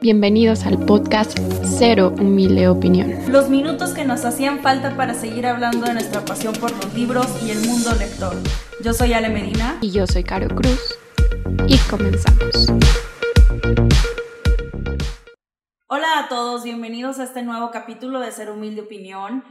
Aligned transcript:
Bienvenidos 0.00 0.66
al 0.66 0.84
podcast 0.84 1.38
Cero 1.78 2.14
Humilde 2.18 2.68
Opinión. 2.68 3.32
Los 3.32 3.48
minutos 3.48 3.94
que 3.94 4.04
nos 4.04 4.24
hacían 4.24 4.60
falta 4.60 4.94
para 4.96 5.14
seguir 5.14 5.46
hablando 5.46 5.86
de 5.86 5.94
nuestra 5.94 6.24
pasión 6.24 6.54
por 6.54 6.70
los 6.70 6.94
libros 6.94 7.26
y 7.42 7.50
el 7.50 7.66
mundo 7.66 7.94
lector. 7.94 8.36
Yo 8.84 8.92
soy 8.92 9.14
Ale 9.14 9.30
Medina. 9.30 9.78
Y 9.80 9.90
yo 9.90 10.06
soy 10.06 10.22
Caro 10.22 10.54
Cruz. 10.54 10.98
Y 11.66 11.78
comenzamos. 11.88 12.68
Hola 15.86 16.18
a 16.18 16.28
todos, 16.28 16.62
bienvenidos 16.62 17.18
a 17.18 17.24
este 17.24 17.42
nuevo 17.42 17.70
capítulo 17.70 18.20
de 18.20 18.32
Ser 18.32 18.50
Humilde 18.50 18.82
Opinión. 18.82 19.44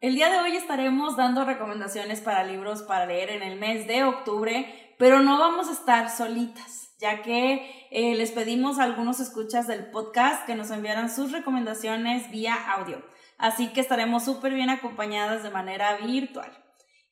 El 0.00 0.14
día 0.14 0.30
de 0.30 0.38
hoy 0.38 0.56
estaremos 0.56 1.16
dando 1.16 1.44
recomendaciones 1.44 2.20
para 2.20 2.44
libros 2.44 2.82
para 2.82 3.06
leer 3.06 3.30
en 3.30 3.42
el 3.42 3.58
mes 3.58 3.86
de 3.86 4.04
octubre, 4.04 4.94
pero 4.98 5.20
no 5.20 5.38
vamos 5.38 5.68
a 5.68 5.72
estar 5.72 6.10
solitas, 6.10 6.85
ya 6.98 7.22
que 7.22 7.88
eh, 7.90 8.14
les 8.14 8.32
pedimos 8.32 8.78
a 8.78 8.84
algunos 8.84 9.20
escuchas 9.20 9.66
del 9.66 9.90
podcast 9.90 10.46
que 10.46 10.54
nos 10.54 10.70
enviaran 10.70 11.10
sus 11.10 11.32
recomendaciones 11.32 12.30
vía 12.30 12.54
audio. 12.72 13.04
Así 13.38 13.68
que 13.72 13.80
estaremos 13.80 14.24
súper 14.24 14.54
bien 14.54 14.70
acompañadas 14.70 15.42
de 15.42 15.50
manera 15.50 15.96
virtual. 15.98 16.50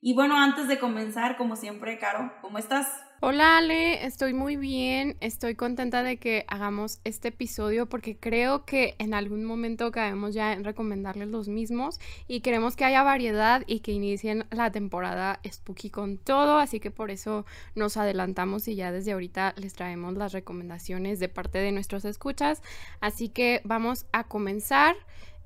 Y 0.01 0.15
bueno, 0.15 0.37
antes 0.37 0.69
de 0.69 0.79
comenzar, 0.79 1.37
como 1.37 1.57
siempre, 1.57 1.99
Caro, 1.99 2.33
¿cómo 2.41 2.59
estás? 2.59 2.89
Hola 3.21 3.57
Ale, 3.57 4.05
estoy 4.05 4.35
muy 4.35 4.57
bien, 4.57 5.17
estoy 5.21 5.55
contenta 5.55 6.03
de 6.03 6.19
que 6.19 6.45
hagamos 6.47 7.01
este 7.05 7.29
episodio 7.29 7.89
porque 7.89 8.19
creo 8.19 8.67
que 8.67 8.97
en 8.99 9.15
algún 9.15 9.45
momento 9.45 9.91
caemos 9.93 10.35
ya 10.35 10.53
en 10.53 10.63
recomendarles 10.63 11.29
los 11.29 11.49
mismos 11.49 12.01
y 12.29 12.41
queremos 12.41 12.77
que 12.77 12.85
haya 12.85 13.03
variedad 13.03 13.63
y 13.67 13.81
que 13.81 13.93
inicien 13.93 14.45
la 14.51 14.71
temporada 14.73 15.41
Spooky 15.51 15.89
con 15.89 16.19
todo, 16.19 16.59
así 16.59 16.81
que 16.81 16.91
por 16.91 17.11
eso 17.11 17.47
nos 17.75 17.97
adelantamos 17.97 18.69
y 18.69 18.75
ya 18.75 18.93
desde 18.93 19.13
ahorita 19.13 19.55
les 19.57 19.73
traemos 19.73 20.15
las 20.15 20.33
recomendaciones 20.33 21.19
de 21.19 21.31
parte 21.31 21.59
de 21.59 21.73
nuestros 21.73 22.05
escuchas, 22.05 22.63
así 23.01 23.31
que 23.31 23.63
vamos 23.65 24.05
a 24.13 24.25
comenzar. 24.25 24.97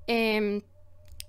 Em, 0.09 0.63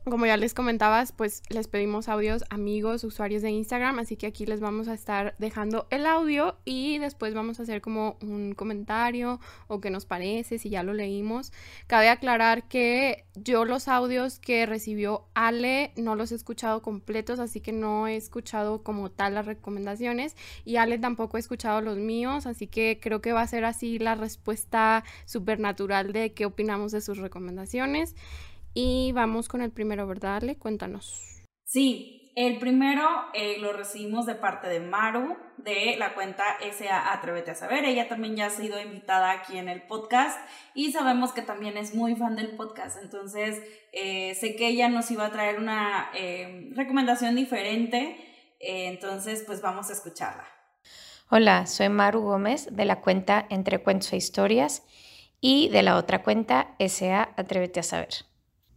como 0.09 0.25
ya 0.25 0.37
les 0.37 0.53
comentabas, 0.53 1.11
pues 1.11 1.43
les 1.49 1.67
pedimos 1.67 2.09
audios 2.09 2.43
amigos, 2.49 3.03
usuarios 3.03 3.41
de 3.41 3.51
Instagram, 3.51 3.99
así 3.99 4.17
que 4.17 4.27
aquí 4.27 4.45
les 4.45 4.59
vamos 4.59 4.87
a 4.87 4.93
estar 4.93 5.35
dejando 5.39 5.87
el 5.89 6.05
audio 6.05 6.57
y 6.65 6.97
después 6.99 7.33
vamos 7.33 7.59
a 7.59 7.63
hacer 7.63 7.81
como 7.81 8.17
un 8.21 8.53
comentario 8.53 9.39
o 9.67 9.81
qué 9.81 9.89
nos 9.89 10.05
parece, 10.05 10.59
si 10.59 10.69
ya 10.69 10.83
lo 10.83 10.93
leímos. 10.93 11.51
Cabe 11.87 12.09
aclarar 12.09 12.67
que 12.67 13.25
yo 13.35 13.65
los 13.65 13.87
audios 13.87 14.39
que 14.39 14.65
recibió 14.65 15.25
Ale 15.33 15.91
no 15.95 16.15
los 16.15 16.31
he 16.31 16.35
escuchado 16.35 16.81
completos, 16.81 17.39
así 17.39 17.61
que 17.61 17.71
no 17.71 18.07
he 18.07 18.15
escuchado 18.15 18.83
como 18.83 19.09
tal 19.09 19.35
las 19.35 19.45
recomendaciones 19.45 20.35
y 20.65 20.77
Ale 20.77 20.97
tampoco 20.97 21.37
ha 21.37 21.39
escuchado 21.39 21.81
los 21.81 21.97
míos, 21.97 22.45
así 22.45 22.67
que 22.67 22.99
creo 23.01 23.21
que 23.21 23.33
va 23.33 23.41
a 23.41 23.47
ser 23.47 23.65
así 23.65 23.99
la 23.99 24.15
respuesta 24.15 25.03
supernatural 25.25 26.13
de 26.13 26.33
qué 26.33 26.45
opinamos 26.45 26.91
de 26.91 27.01
sus 27.01 27.17
recomendaciones. 27.17 28.15
Y 28.73 29.11
vamos 29.13 29.47
con 29.47 29.61
el 29.61 29.71
primero, 29.71 30.07
¿verdad, 30.07 30.37
Ale? 30.37 30.57
Cuéntanos. 30.57 31.43
Sí, 31.65 32.19
el 32.35 32.57
primero 32.57 33.05
eh, 33.33 33.57
lo 33.59 33.73
recibimos 33.73 34.25
de 34.25 34.35
parte 34.35 34.69
de 34.69 34.79
Maru, 34.79 35.35
de 35.57 35.95
la 35.97 36.13
cuenta 36.13 36.43
SA 36.71 37.11
Atrévete 37.11 37.51
a 37.51 37.55
Saber. 37.55 37.83
Ella 37.83 38.07
también 38.07 38.35
ya 38.35 38.45
ha 38.45 38.49
sido 38.49 38.81
invitada 38.81 39.31
aquí 39.31 39.57
en 39.57 39.67
el 39.67 39.81
podcast 39.83 40.39
y 40.73 40.91
sabemos 40.91 41.33
que 41.33 41.41
también 41.41 41.75
es 41.75 41.93
muy 41.93 42.15
fan 42.15 42.35
del 42.35 42.55
podcast. 42.55 42.97
Entonces, 43.03 43.61
eh, 43.91 44.35
sé 44.35 44.55
que 44.55 44.67
ella 44.67 44.87
nos 44.87 45.11
iba 45.11 45.25
a 45.25 45.31
traer 45.31 45.59
una 45.59 46.11
eh, 46.15 46.71
recomendación 46.75 47.35
diferente. 47.35 48.15
entonces, 48.61 49.43
pues 49.45 49.61
vamos 49.61 49.89
a 49.89 49.93
escucharla. 49.93 50.47
Hola, 51.29 51.67
soy 51.67 51.89
Maru 51.89 52.21
Gómez 52.21 52.69
de 52.71 52.85
la 52.85 53.01
cuenta 53.01 53.45
Entre 53.49 53.79
Cuentos 53.79 54.13
e 54.13 54.17
Historias 54.17 54.83
y 55.41 55.69
de 55.69 55.83
la 55.83 55.97
otra 55.97 56.23
cuenta 56.23 56.75
SA 56.79 57.33
Atrévete 57.35 57.81
a 57.81 57.83
Saber. 57.83 58.28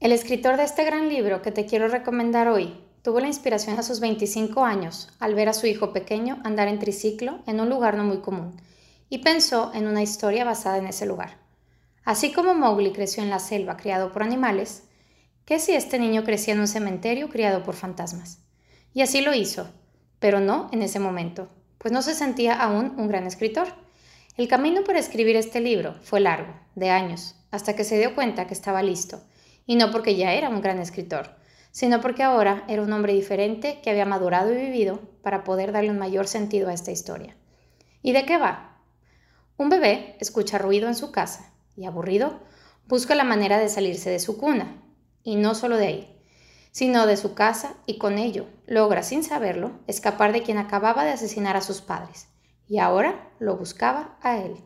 El 0.02 0.10
escritor 0.10 0.56
de 0.56 0.64
este 0.64 0.82
gran 0.82 1.08
libro 1.08 1.42
que 1.42 1.52
te 1.52 1.64
quiero 1.64 1.86
recomendar 1.86 2.48
hoy 2.48 2.74
tuvo 3.02 3.20
la 3.20 3.28
inspiración 3.28 3.78
a 3.78 3.84
sus 3.84 4.00
25 4.00 4.64
años 4.64 5.08
al 5.20 5.36
ver 5.36 5.48
a 5.48 5.52
su 5.52 5.68
hijo 5.68 5.92
pequeño 5.92 6.40
andar 6.42 6.66
en 6.66 6.80
triciclo 6.80 7.38
en 7.46 7.60
un 7.60 7.68
lugar 7.68 7.96
no 7.96 8.02
muy 8.02 8.18
común 8.18 8.60
y 9.08 9.18
pensó 9.18 9.70
en 9.72 9.86
una 9.86 10.02
historia 10.02 10.44
basada 10.44 10.78
en 10.78 10.88
ese 10.88 11.06
lugar. 11.06 11.38
Así 12.04 12.32
como 12.32 12.52
Mowgli 12.52 12.90
creció 12.90 13.22
en 13.22 13.30
la 13.30 13.38
selva 13.38 13.76
criado 13.76 14.10
por 14.10 14.24
animales, 14.24 14.82
¿qué 15.44 15.60
si 15.60 15.70
este 15.70 16.00
niño 16.00 16.24
crecía 16.24 16.54
en 16.54 16.60
un 16.60 16.66
cementerio 16.66 17.28
criado 17.28 17.62
por 17.62 17.76
fantasmas? 17.76 18.40
Y 18.92 19.02
así 19.02 19.20
lo 19.20 19.32
hizo, 19.32 19.70
pero 20.18 20.40
no 20.40 20.68
en 20.72 20.82
ese 20.82 20.98
momento, 20.98 21.48
pues 21.78 21.92
no 21.92 22.02
se 22.02 22.16
sentía 22.16 22.60
aún 22.60 22.94
un 22.98 23.06
gran 23.06 23.28
escritor. 23.28 23.68
El 24.36 24.48
camino 24.48 24.82
para 24.82 24.98
escribir 24.98 25.36
este 25.36 25.60
libro 25.60 25.94
fue 26.02 26.18
largo, 26.18 26.52
de 26.74 26.90
años, 26.90 27.36
hasta 27.52 27.76
que 27.76 27.84
se 27.84 28.00
dio 28.00 28.16
cuenta 28.16 28.48
que 28.48 28.54
estaba 28.54 28.82
listo 28.82 29.22
y 29.66 29.76
no 29.76 29.90
porque 29.90 30.16
ya 30.16 30.32
era 30.32 30.48
un 30.48 30.60
gran 30.60 30.78
escritor, 30.78 31.36
sino 31.70 32.00
porque 32.00 32.22
ahora 32.22 32.64
era 32.68 32.82
un 32.82 32.92
hombre 32.92 33.14
diferente 33.14 33.80
que 33.82 33.90
había 33.90 34.04
madurado 34.04 34.52
y 34.52 34.56
vivido 34.56 35.00
para 35.22 35.44
poder 35.44 35.72
darle 35.72 35.90
un 35.90 35.98
mayor 35.98 36.28
sentido 36.28 36.68
a 36.68 36.74
esta 36.74 36.90
historia. 36.90 37.36
¿Y 38.02 38.12
de 38.12 38.24
qué 38.26 38.38
va? 38.38 38.80
Un 39.56 39.68
bebé 39.68 40.16
escucha 40.20 40.58
ruido 40.58 40.88
en 40.88 40.94
su 40.94 41.12
casa 41.12 41.52
y, 41.76 41.86
aburrido, 41.86 42.40
busca 42.86 43.14
la 43.14 43.24
manera 43.24 43.58
de 43.58 43.68
salirse 43.68 44.10
de 44.10 44.18
su 44.18 44.36
cuna, 44.36 44.82
y 45.22 45.36
no 45.36 45.54
solo 45.54 45.76
de 45.76 45.86
ahí, 45.86 46.20
sino 46.72 47.06
de 47.06 47.16
su 47.16 47.34
casa 47.34 47.74
y 47.86 47.98
con 47.98 48.18
ello 48.18 48.46
logra, 48.66 49.02
sin 49.02 49.22
saberlo, 49.22 49.72
escapar 49.86 50.32
de 50.32 50.42
quien 50.42 50.58
acababa 50.58 51.04
de 51.04 51.12
asesinar 51.12 51.56
a 51.56 51.60
sus 51.60 51.80
padres, 51.80 52.28
y 52.66 52.78
ahora 52.78 53.30
lo 53.38 53.56
buscaba 53.56 54.18
a 54.20 54.38
él. 54.38 54.56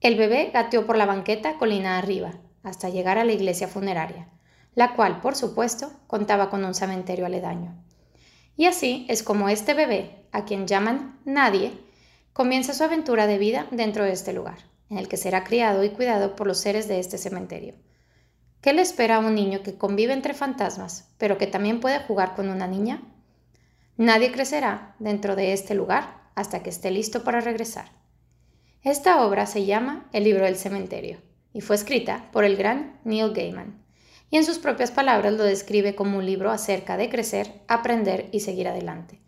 El 0.00 0.16
bebé 0.16 0.50
gateó 0.52 0.86
por 0.86 0.96
la 0.96 1.06
banqueta 1.06 1.58
colina 1.58 1.98
arriba, 1.98 2.32
hasta 2.66 2.88
llegar 2.88 3.16
a 3.16 3.24
la 3.24 3.32
iglesia 3.32 3.68
funeraria, 3.68 4.26
la 4.74 4.96
cual, 4.96 5.20
por 5.20 5.36
supuesto, 5.36 5.92
contaba 6.08 6.50
con 6.50 6.64
un 6.64 6.74
cementerio 6.74 7.24
aledaño. 7.24 7.80
Y 8.56 8.66
así 8.66 9.06
es 9.08 9.22
como 9.22 9.48
este 9.48 9.72
bebé, 9.72 10.26
a 10.32 10.44
quien 10.44 10.66
llaman 10.66 11.20
Nadie, 11.24 11.78
comienza 12.32 12.74
su 12.74 12.82
aventura 12.82 13.28
de 13.28 13.38
vida 13.38 13.68
dentro 13.70 14.02
de 14.02 14.10
este 14.10 14.32
lugar, 14.32 14.58
en 14.90 14.98
el 14.98 15.06
que 15.06 15.16
será 15.16 15.44
criado 15.44 15.84
y 15.84 15.90
cuidado 15.90 16.34
por 16.34 16.48
los 16.48 16.58
seres 16.58 16.88
de 16.88 16.98
este 16.98 17.18
cementerio. 17.18 17.74
¿Qué 18.60 18.72
le 18.72 18.82
espera 18.82 19.16
a 19.16 19.20
un 19.20 19.36
niño 19.36 19.62
que 19.62 19.78
convive 19.78 20.12
entre 20.12 20.34
fantasmas, 20.34 21.14
pero 21.18 21.38
que 21.38 21.46
también 21.46 21.78
puede 21.78 22.00
jugar 22.00 22.34
con 22.34 22.48
una 22.48 22.66
niña? 22.66 23.00
Nadie 23.96 24.32
crecerá 24.32 24.96
dentro 24.98 25.36
de 25.36 25.52
este 25.52 25.76
lugar 25.76 26.30
hasta 26.34 26.64
que 26.64 26.70
esté 26.70 26.90
listo 26.90 27.22
para 27.22 27.40
regresar. 27.40 27.92
Esta 28.82 29.24
obra 29.24 29.46
se 29.46 29.66
llama 29.66 30.08
El 30.12 30.24
libro 30.24 30.46
del 30.46 30.56
cementerio 30.56 31.20
y 31.56 31.62
fue 31.62 31.74
escrita 31.74 32.28
por 32.32 32.44
el 32.44 32.54
gran 32.54 33.00
Neil 33.04 33.32
Gaiman. 33.32 33.82
Y 34.30 34.36
en 34.36 34.44
sus 34.44 34.58
propias 34.58 34.90
palabras 34.90 35.32
lo 35.32 35.42
describe 35.42 35.94
como 35.94 36.18
un 36.18 36.26
libro 36.26 36.50
acerca 36.50 36.98
de 36.98 37.08
crecer, 37.08 37.62
aprender 37.66 38.28
y 38.30 38.40
seguir 38.40 38.68
adelante. 38.68 39.20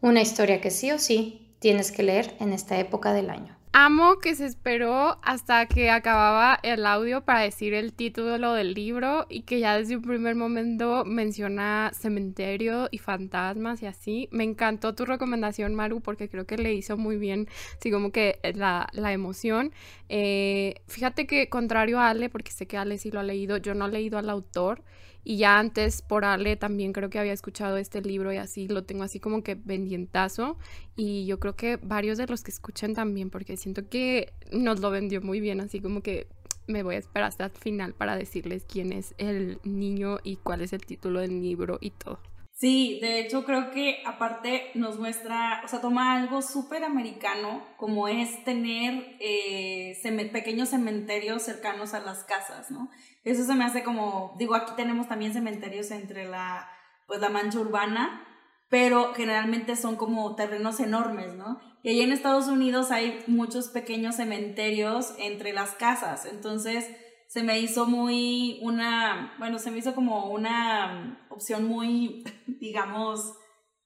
Una 0.00 0.22
historia 0.22 0.60
que 0.60 0.70
sí 0.70 0.92
o 0.92 1.00
sí 1.00 1.56
tienes 1.58 1.90
que 1.90 2.04
leer 2.04 2.36
en 2.38 2.52
esta 2.52 2.78
época 2.78 3.12
del 3.12 3.30
año. 3.30 3.58
Amo 3.74 4.18
que 4.18 4.34
se 4.34 4.44
esperó 4.44 5.18
hasta 5.22 5.64
que 5.64 5.88
acababa 5.88 6.58
el 6.62 6.84
audio 6.84 7.24
para 7.24 7.40
decir 7.40 7.72
el 7.72 7.94
título 7.94 8.52
del 8.52 8.74
libro 8.74 9.24
y 9.30 9.42
que 9.42 9.60
ya 9.60 9.78
desde 9.78 9.96
un 9.96 10.02
primer 10.02 10.34
momento 10.34 11.06
menciona 11.06 11.90
cementerio 11.94 12.88
y 12.90 12.98
fantasmas 12.98 13.82
y 13.82 13.86
así. 13.86 14.28
Me 14.30 14.44
encantó 14.44 14.94
tu 14.94 15.06
recomendación, 15.06 15.74
Maru, 15.74 16.02
porque 16.02 16.28
creo 16.28 16.46
que 16.46 16.58
le 16.58 16.74
hizo 16.74 16.98
muy 16.98 17.16
bien, 17.16 17.48
así 17.78 17.90
como 17.90 18.12
que 18.12 18.40
la, 18.54 18.88
la 18.92 19.12
emoción. 19.14 19.72
Eh, 20.10 20.74
fíjate 20.86 21.26
que 21.26 21.48
contrario 21.48 21.98
a 21.98 22.10
Ale, 22.10 22.28
porque 22.28 22.52
sé 22.52 22.66
que 22.66 22.76
Ale 22.76 22.98
sí 22.98 23.10
lo 23.10 23.20
ha 23.20 23.22
leído, 23.22 23.56
yo 23.56 23.72
no 23.72 23.86
he 23.86 23.90
leído 23.90 24.18
al 24.18 24.28
autor. 24.28 24.82
Y 25.24 25.36
ya 25.36 25.58
antes 25.58 26.02
por 26.02 26.24
Ale 26.24 26.56
también 26.56 26.92
creo 26.92 27.10
que 27.10 27.18
había 27.18 27.32
escuchado 27.32 27.76
este 27.76 28.02
libro 28.02 28.32
y 28.32 28.38
así 28.38 28.68
lo 28.68 28.84
tengo 28.84 29.04
así 29.04 29.20
como 29.20 29.42
que 29.42 29.56
pendientazo. 29.56 30.58
Y 30.96 31.26
yo 31.26 31.38
creo 31.38 31.54
que 31.56 31.76
varios 31.76 32.18
de 32.18 32.26
los 32.26 32.42
que 32.42 32.50
escuchan 32.50 32.94
también, 32.94 33.30
porque 33.30 33.56
siento 33.56 33.88
que 33.88 34.32
nos 34.50 34.80
lo 34.80 34.90
vendió 34.90 35.20
muy 35.22 35.40
bien, 35.40 35.60
así 35.60 35.80
como 35.80 36.02
que 36.02 36.26
me 36.66 36.82
voy 36.82 36.96
a 36.96 36.98
esperar 36.98 37.28
hasta 37.28 37.44
el 37.46 37.50
final 37.50 37.94
para 37.94 38.16
decirles 38.16 38.64
quién 38.68 38.92
es 38.92 39.14
el 39.18 39.58
niño 39.64 40.18
y 40.22 40.36
cuál 40.36 40.62
es 40.62 40.72
el 40.72 40.84
título 40.84 41.20
del 41.20 41.40
libro 41.40 41.78
y 41.80 41.90
todo. 41.90 42.18
Sí, 42.62 43.00
de 43.02 43.18
hecho 43.18 43.44
creo 43.44 43.72
que 43.72 44.04
aparte 44.06 44.70
nos 44.74 44.96
muestra, 44.96 45.62
o 45.64 45.66
sea, 45.66 45.80
toma 45.80 46.14
algo 46.14 46.42
súper 46.42 46.84
americano 46.84 47.66
como 47.76 48.06
es 48.06 48.44
tener 48.44 49.16
eh, 49.18 49.98
pequeños 50.32 50.68
cementerios 50.68 51.42
cercanos 51.42 51.92
a 51.92 51.98
las 51.98 52.22
casas, 52.22 52.70
¿no? 52.70 52.88
Eso 53.24 53.42
se 53.42 53.56
me 53.56 53.64
hace 53.64 53.82
como, 53.82 54.36
digo, 54.38 54.54
aquí 54.54 54.74
tenemos 54.76 55.08
también 55.08 55.32
cementerios 55.32 55.90
entre 55.90 56.28
la, 56.28 56.70
pues 57.08 57.20
la 57.20 57.30
mancha 57.30 57.58
urbana, 57.58 58.24
pero 58.68 59.12
generalmente 59.12 59.74
son 59.74 59.96
como 59.96 60.36
terrenos 60.36 60.78
enormes, 60.78 61.34
¿no? 61.34 61.60
Y 61.82 61.88
ahí 61.88 62.00
en 62.02 62.12
Estados 62.12 62.46
Unidos 62.46 62.92
hay 62.92 63.24
muchos 63.26 63.70
pequeños 63.70 64.14
cementerios 64.14 65.14
entre 65.18 65.52
las 65.52 65.72
casas, 65.72 66.26
entonces 66.26 66.88
se 67.32 67.42
me 67.42 67.58
hizo 67.60 67.86
muy 67.86 68.58
una, 68.60 69.34
bueno, 69.38 69.58
se 69.58 69.70
me 69.70 69.78
hizo 69.78 69.94
como 69.94 70.26
una 70.26 71.26
opción 71.30 71.64
muy, 71.64 72.24
digamos, 72.60 73.38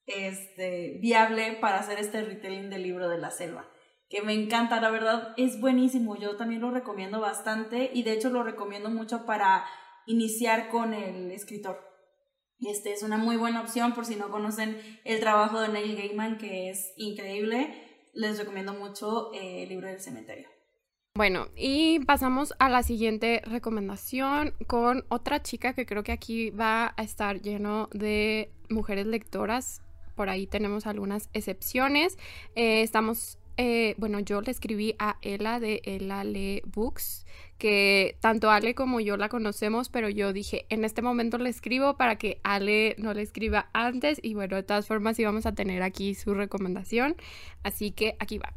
este, 0.04 0.98
viable 1.00 1.52
para 1.60 1.78
hacer 1.78 2.00
este 2.00 2.22
retelling 2.22 2.70
del 2.70 2.82
libro 2.82 3.08
de 3.08 3.18
la 3.18 3.30
selva. 3.30 3.70
que 4.08 4.20
me 4.22 4.32
encanta, 4.32 4.80
la 4.80 4.90
verdad 4.90 5.32
es 5.36 5.60
buenísimo, 5.60 6.16
yo 6.16 6.36
también 6.36 6.60
lo 6.60 6.72
recomiendo 6.72 7.20
bastante 7.20 7.88
y 7.94 8.02
de 8.02 8.14
hecho 8.14 8.30
lo 8.30 8.42
recomiendo 8.42 8.90
mucho 8.90 9.24
para 9.26 9.64
iniciar 10.06 10.68
con 10.68 10.92
el 10.92 11.30
escritor. 11.30 11.78
Este 12.58 12.92
es 12.92 13.04
una 13.04 13.16
muy 13.16 13.36
buena 13.36 13.60
opción 13.60 13.94
por 13.94 14.06
si 14.06 14.16
no 14.16 14.28
conocen 14.28 14.76
el 15.04 15.20
trabajo 15.20 15.60
de 15.60 15.68
Neil 15.68 15.96
Gaiman, 15.96 16.38
que 16.38 16.70
es 16.70 16.92
increíble. 16.96 18.10
Les 18.12 18.38
recomiendo 18.38 18.72
mucho 18.72 19.32
eh, 19.34 19.62
el 19.62 19.68
libro 19.68 19.86
del 19.86 20.00
cementerio. 20.00 20.55
Bueno, 21.16 21.48
y 21.56 22.00
pasamos 22.00 22.52
a 22.58 22.68
la 22.68 22.82
siguiente 22.82 23.40
recomendación 23.46 24.52
con 24.66 25.06
otra 25.08 25.42
chica 25.42 25.72
que 25.72 25.86
creo 25.86 26.02
que 26.02 26.12
aquí 26.12 26.50
va 26.50 26.92
a 26.94 27.02
estar 27.02 27.40
lleno 27.40 27.88
de 27.94 28.50
mujeres 28.68 29.06
lectoras. 29.06 29.80
Por 30.14 30.28
ahí 30.28 30.46
tenemos 30.46 30.86
algunas 30.86 31.30
excepciones. 31.32 32.18
Eh, 32.54 32.82
estamos 32.82 33.38
eh, 33.56 33.94
bueno, 33.96 34.20
yo 34.20 34.42
le 34.42 34.50
escribí 34.50 34.94
a 34.98 35.16
Ela 35.22 35.58
de 35.58 35.80
Ela 35.86 36.22
Le 36.24 36.60
Books, 36.66 37.24
que 37.56 38.18
tanto 38.20 38.50
Ale 38.50 38.74
como 38.74 39.00
yo 39.00 39.16
la 39.16 39.30
conocemos, 39.30 39.88
pero 39.88 40.10
yo 40.10 40.34
dije, 40.34 40.66
en 40.68 40.84
este 40.84 41.00
momento 41.00 41.38
le 41.38 41.48
escribo 41.48 41.96
para 41.96 42.16
que 42.16 42.38
Ale 42.42 42.94
no 42.98 43.14
le 43.14 43.22
escriba 43.22 43.70
antes 43.72 44.20
y 44.22 44.34
bueno, 44.34 44.56
de 44.56 44.64
todas 44.64 44.86
formas 44.86 45.18
íbamos 45.18 45.46
a 45.46 45.54
tener 45.54 45.82
aquí 45.82 46.14
su 46.14 46.34
recomendación, 46.34 47.16
así 47.62 47.92
que 47.92 48.16
aquí 48.20 48.36
va. 48.36 48.52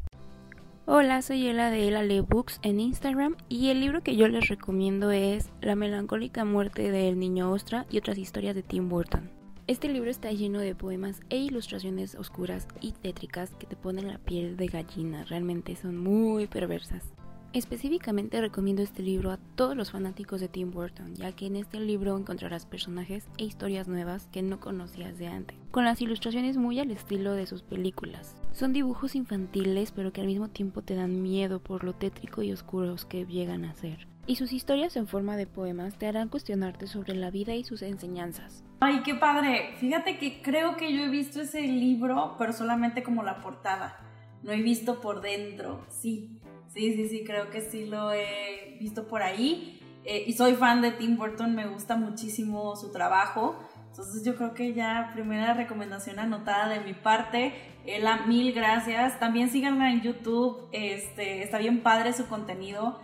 Hola, 0.91 1.21
soy 1.21 1.45
Ela 1.45 1.69
de 1.69 1.87
Ela 1.87 2.01
Le 2.01 2.21
Books 2.21 2.59
en 2.63 2.79
Instagram 2.79 3.35
y 3.47 3.69
el 3.69 3.79
libro 3.79 4.01
que 4.01 4.15
yo 4.15 4.27
les 4.27 4.47
recomiendo 4.47 5.11
es 5.11 5.51
La 5.61 5.75
melancólica 5.75 6.45
muerte 6.45 6.89
del 6.89 7.19
niño 7.19 7.51
Ostra 7.51 7.85
y 7.91 7.99
otras 7.99 8.17
historias 8.17 8.55
de 8.55 8.63
Tim 8.63 8.89
Burton. 8.89 9.29
Este 9.67 9.87
libro 9.87 10.09
está 10.09 10.31
lleno 10.31 10.57
de 10.57 10.73
poemas 10.73 11.19
e 11.29 11.37
ilustraciones 11.37 12.15
oscuras 12.15 12.67
y 12.81 12.93
tétricas 12.93 13.51
que 13.59 13.67
te 13.67 13.75
ponen 13.75 14.07
la 14.07 14.17
piel 14.17 14.57
de 14.57 14.65
gallina, 14.65 15.25
realmente 15.25 15.75
son 15.75 15.95
muy 15.95 16.47
perversas. 16.47 17.03
Específicamente 17.51 18.39
recomiendo 18.41 18.83
este 18.83 19.01
libro 19.01 19.31
a 19.31 19.39
todos 19.55 19.75
los 19.75 19.91
fanáticos 19.91 20.39
de 20.39 20.49
Tim 20.49 20.69
Burton, 20.69 21.15
ya 21.15 21.31
que 21.31 21.47
en 21.47 21.55
este 21.55 21.79
libro 21.79 22.15
encontrarás 22.15 22.67
personajes 22.67 23.27
e 23.39 23.45
historias 23.45 23.87
nuevas 23.87 24.27
que 24.31 24.43
no 24.43 24.59
conocías 24.59 25.17
de 25.17 25.27
antes, 25.27 25.57
con 25.71 25.83
las 25.83 25.99
ilustraciones 25.99 26.57
muy 26.57 26.79
al 26.79 26.91
estilo 26.91 27.33
de 27.33 27.47
sus 27.47 27.63
películas. 27.63 28.35
Son 28.51 28.71
dibujos 28.71 29.15
infantiles 29.15 29.91
pero 29.91 30.13
que 30.13 30.21
al 30.21 30.27
mismo 30.27 30.49
tiempo 30.49 30.83
te 30.83 30.93
dan 30.93 31.23
miedo 31.23 31.59
por 31.59 31.83
lo 31.83 31.93
tétrico 31.93 32.43
y 32.43 32.51
oscuros 32.51 33.05
que 33.05 33.25
llegan 33.25 33.65
a 33.65 33.73
ser 33.73 34.07
y 34.29 34.35
sus 34.35 34.53
historias 34.53 34.95
en 34.95 35.07
forma 35.07 35.37
de 35.37 35.47
poemas 35.47 35.97
te 35.97 36.05
harán 36.05 36.29
cuestionarte 36.29 36.85
sobre 36.85 37.15
la 37.15 37.31
vida 37.31 37.55
y 37.55 37.63
sus 37.63 37.81
enseñanzas. 37.81 38.63
Ay, 38.79 39.01
qué 39.03 39.15
padre. 39.15 39.73
Fíjate 39.79 40.19
que 40.19 40.43
creo 40.43 40.77
que 40.77 40.93
yo 40.95 41.01
he 41.01 41.09
visto 41.09 41.41
ese 41.41 41.63
libro, 41.63 42.35
pero 42.37 42.53
solamente 42.53 43.01
como 43.01 43.23
la 43.23 43.41
portada. 43.41 43.97
No 44.43 44.51
he 44.51 44.61
visto 44.61 45.01
por 45.01 45.21
dentro. 45.21 45.83
Sí, 45.89 46.38
sí, 46.73 46.93
sí, 46.93 47.09
sí, 47.09 47.23
creo 47.25 47.49
que 47.49 47.61
sí 47.61 47.85
lo 47.85 48.11
he 48.13 48.77
visto 48.79 49.07
por 49.07 49.21
ahí. 49.21 49.79
Eh, 50.05 50.23
y 50.25 50.33
soy 50.33 50.55
fan 50.55 50.81
de 50.81 50.91
Tim 50.91 51.17
Burton, 51.17 51.53
me 51.53 51.67
gusta 51.67 51.97
muchísimo 51.97 52.75
su 52.75 52.91
trabajo. 52.91 53.59
Entonces 53.89 54.23
yo 54.23 54.35
creo 54.35 54.53
que 54.53 54.73
ya 54.73 55.11
primera 55.13 55.53
recomendación 55.53 56.19
anotada 56.19 56.69
de 56.69 56.79
mi 56.79 56.93
parte. 56.93 57.53
Ela, 57.85 58.25
mil 58.25 58.53
gracias. 58.53 59.19
También 59.19 59.49
síganla 59.49 59.91
en 59.91 60.01
YouTube. 60.01 60.69
Este, 60.71 61.43
está 61.43 61.57
bien 61.57 61.81
padre 61.81 62.13
su 62.13 62.27
contenido 62.27 62.99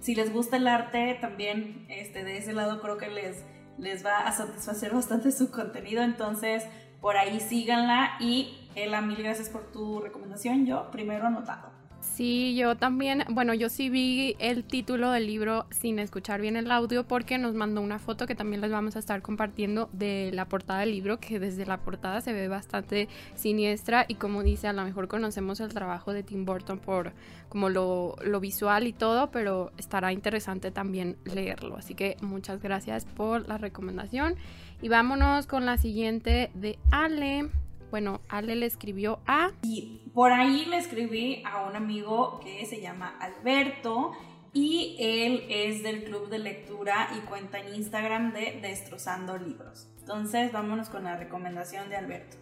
si 0.00 0.14
les 0.14 0.32
gusta 0.32 0.56
el 0.56 0.68
arte, 0.68 1.18
también 1.20 1.86
este, 1.88 2.24
de 2.24 2.38
ese 2.38 2.52
lado 2.52 2.80
creo 2.80 2.98
que 2.98 3.08
les, 3.08 3.44
les 3.78 4.04
va 4.04 4.20
a 4.20 4.32
satisfacer 4.32 4.92
bastante 4.94 5.32
su 5.32 5.50
contenido. 5.50 6.02
Entonces, 6.02 6.64
por 7.00 7.16
ahí 7.16 7.40
síganla. 7.40 8.16
Y 8.20 8.68
Ela, 8.74 9.00
mil 9.00 9.22
gracias 9.22 9.48
por 9.48 9.70
tu 9.72 10.00
recomendación. 10.00 10.66
Yo 10.66 10.90
primero 10.90 11.26
anotado. 11.26 11.73
Sí, 12.12 12.54
yo 12.54 12.76
también, 12.76 13.24
bueno, 13.30 13.54
yo 13.54 13.68
sí 13.68 13.88
vi 13.90 14.36
el 14.38 14.62
título 14.62 15.10
del 15.10 15.26
libro 15.26 15.66
sin 15.70 15.98
escuchar 15.98 16.40
bien 16.40 16.56
el 16.56 16.70
audio 16.70 17.08
porque 17.08 17.38
nos 17.38 17.54
mandó 17.54 17.80
una 17.80 17.98
foto 17.98 18.28
que 18.28 18.36
también 18.36 18.60
les 18.60 18.70
vamos 18.70 18.94
a 18.94 19.00
estar 19.00 19.20
compartiendo 19.20 19.88
de 19.92 20.30
la 20.32 20.44
portada 20.44 20.80
del 20.80 20.92
libro, 20.92 21.18
que 21.18 21.40
desde 21.40 21.66
la 21.66 21.78
portada 21.78 22.20
se 22.20 22.32
ve 22.32 22.46
bastante 22.46 23.08
siniestra 23.34 24.04
y 24.06 24.14
como 24.14 24.44
dice, 24.44 24.68
a 24.68 24.72
lo 24.72 24.84
mejor 24.84 25.08
conocemos 25.08 25.58
el 25.58 25.74
trabajo 25.74 26.12
de 26.12 26.22
Tim 26.22 26.44
Burton 26.44 26.78
por 26.78 27.12
como 27.48 27.68
lo, 27.68 28.14
lo 28.22 28.38
visual 28.38 28.86
y 28.86 28.92
todo, 28.92 29.32
pero 29.32 29.72
estará 29.76 30.12
interesante 30.12 30.70
también 30.70 31.16
leerlo. 31.24 31.76
Así 31.76 31.94
que 31.94 32.16
muchas 32.20 32.62
gracias 32.62 33.06
por 33.06 33.48
la 33.48 33.58
recomendación 33.58 34.36
y 34.80 34.88
vámonos 34.88 35.48
con 35.48 35.66
la 35.66 35.78
siguiente 35.78 36.52
de 36.54 36.78
Ale. 36.92 37.50
Bueno, 37.94 38.20
Ale 38.28 38.56
le 38.56 38.66
escribió 38.66 39.20
a... 39.24 39.52
Y 39.62 40.02
por 40.12 40.32
ahí 40.32 40.64
le 40.64 40.78
escribí 40.78 41.44
a 41.46 41.62
un 41.62 41.76
amigo 41.76 42.40
que 42.40 42.66
se 42.66 42.80
llama 42.80 43.16
Alberto 43.20 44.10
y 44.52 44.96
él 44.98 45.44
es 45.48 45.84
del 45.84 46.02
club 46.02 46.28
de 46.28 46.40
lectura 46.40 47.10
y 47.16 47.20
cuenta 47.20 47.60
en 47.60 47.72
Instagram 47.72 48.32
de 48.32 48.58
Destrozando 48.60 49.38
Libros. 49.38 49.86
Entonces 50.00 50.50
vámonos 50.50 50.88
con 50.88 51.04
la 51.04 51.16
recomendación 51.16 51.88
de 51.88 51.94
Alberto. 51.94 52.36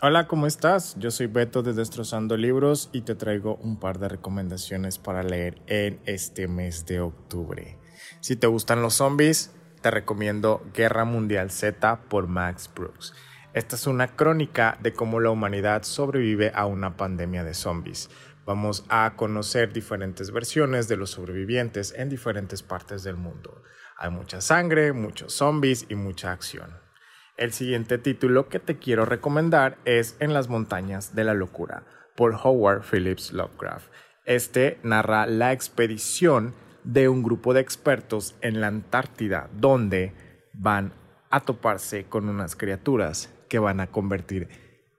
Hola, 0.00 0.26
¿cómo 0.26 0.46
estás? 0.46 0.96
Yo 0.98 1.10
soy 1.10 1.26
Beto 1.26 1.62
de 1.62 1.74
Destrozando 1.74 2.38
Libros 2.38 2.88
y 2.90 3.02
te 3.02 3.14
traigo 3.14 3.56
un 3.56 3.78
par 3.78 3.98
de 3.98 4.08
recomendaciones 4.08 4.96
para 4.96 5.22
leer 5.22 5.60
en 5.66 6.00
este 6.06 6.48
mes 6.48 6.86
de 6.86 7.00
octubre. 7.00 7.76
Si 8.20 8.34
te 8.34 8.46
gustan 8.46 8.80
los 8.80 8.94
zombies, 8.94 9.54
te 9.82 9.90
recomiendo 9.90 10.64
Guerra 10.72 11.04
Mundial 11.04 11.50
Z 11.50 12.00
por 12.08 12.28
Max 12.28 12.70
Brooks. 12.74 13.12
Esta 13.54 13.76
es 13.76 13.86
una 13.86 14.08
crónica 14.16 14.76
de 14.82 14.92
cómo 14.92 15.20
la 15.20 15.30
humanidad 15.30 15.84
sobrevive 15.84 16.50
a 16.56 16.66
una 16.66 16.96
pandemia 16.96 17.44
de 17.44 17.54
zombies. 17.54 18.10
Vamos 18.44 18.84
a 18.88 19.12
conocer 19.14 19.72
diferentes 19.72 20.32
versiones 20.32 20.88
de 20.88 20.96
los 20.96 21.10
sobrevivientes 21.10 21.94
en 21.96 22.08
diferentes 22.08 22.64
partes 22.64 23.04
del 23.04 23.14
mundo. 23.14 23.62
Hay 23.96 24.10
mucha 24.10 24.40
sangre, 24.40 24.92
muchos 24.92 25.34
zombies 25.34 25.86
y 25.88 25.94
mucha 25.94 26.32
acción. 26.32 26.80
El 27.36 27.52
siguiente 27.52 27.96
título 27.98 28.48
que 28.48 28.58
te 28.58 28.78
quiero 28.78 29.04
recomendar 29.04 29.78
es 29.84 30.16
En 30.18 30.34
las 30.34 30.48
montañas 30.48 31.14
de 31.14 31.22
la 31.22 31.34
locura 31.34 31.84
por 32.16 32.34
Howard 32.34 32.82
Phillips 32.82 33.32
Lovecraft. 33.32 33.86
Este 34.24 34.80
narra 34.82 35.26
la 35.26 35.52
expedición 35.52 36.56
de 36.82 37.08
un 37.08 37.22
grupo 37.22 37.54
de 37.54 37.60
expertos 37.60 38.34
en 38.40 38.60
la 38.60 38.66
Antártida 38.66 39.48
donde 39.52 40.12
van 40.52 40.92
a 41.30 41.38
toparse 41.38 42.04
con 42.06 42.28
unas 42.28 42.56
criaturas 42.56 43.30
que 43.54 43.60
van 43.60 43.78
a 43.78 43.86
convertir 43.86 44.48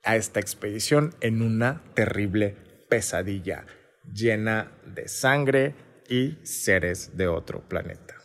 a 0.06 0.16
esta 0.16 0.40
expedición 0.40 1.14
en 1.20 1.42
una 1.42 1.82
terrible 1.94 2.56
pesadilla 2.88 3.66
llena 4.10 4.72
de 4.86 5.10
sangre 5.10 5.76
y 6.08 6.38
seres 6.44 7.18
de 7.18 7.28
otro 7.28 7.68
planeta. 7.68 8.16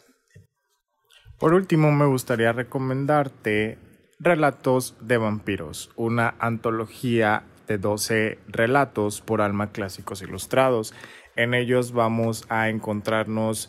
Por 1.37 1.53
último, 1.53 1.91
me 1.91 2.07
gustaría 2.07 2.53
recomendarte 2.53 3.77
Relatos 4.21 4.95
de 5.01 5.19
Vampiros, 5.19 5.91
una 5.97 6.37
antología 6.39 7.43
de 7.67 7.79
12 7.79 8.39
relatos 8.47 9.23
por 9.23 9.41
alma 9.41 9.73
clásicos 9.73 10.23
ilustrados. 10.23 10.95
En 11.35 11.55
ellos 11.55 11.91
vamos 11.91 12.47
a 12.49 12.69
encontrarnos 12.69 13.69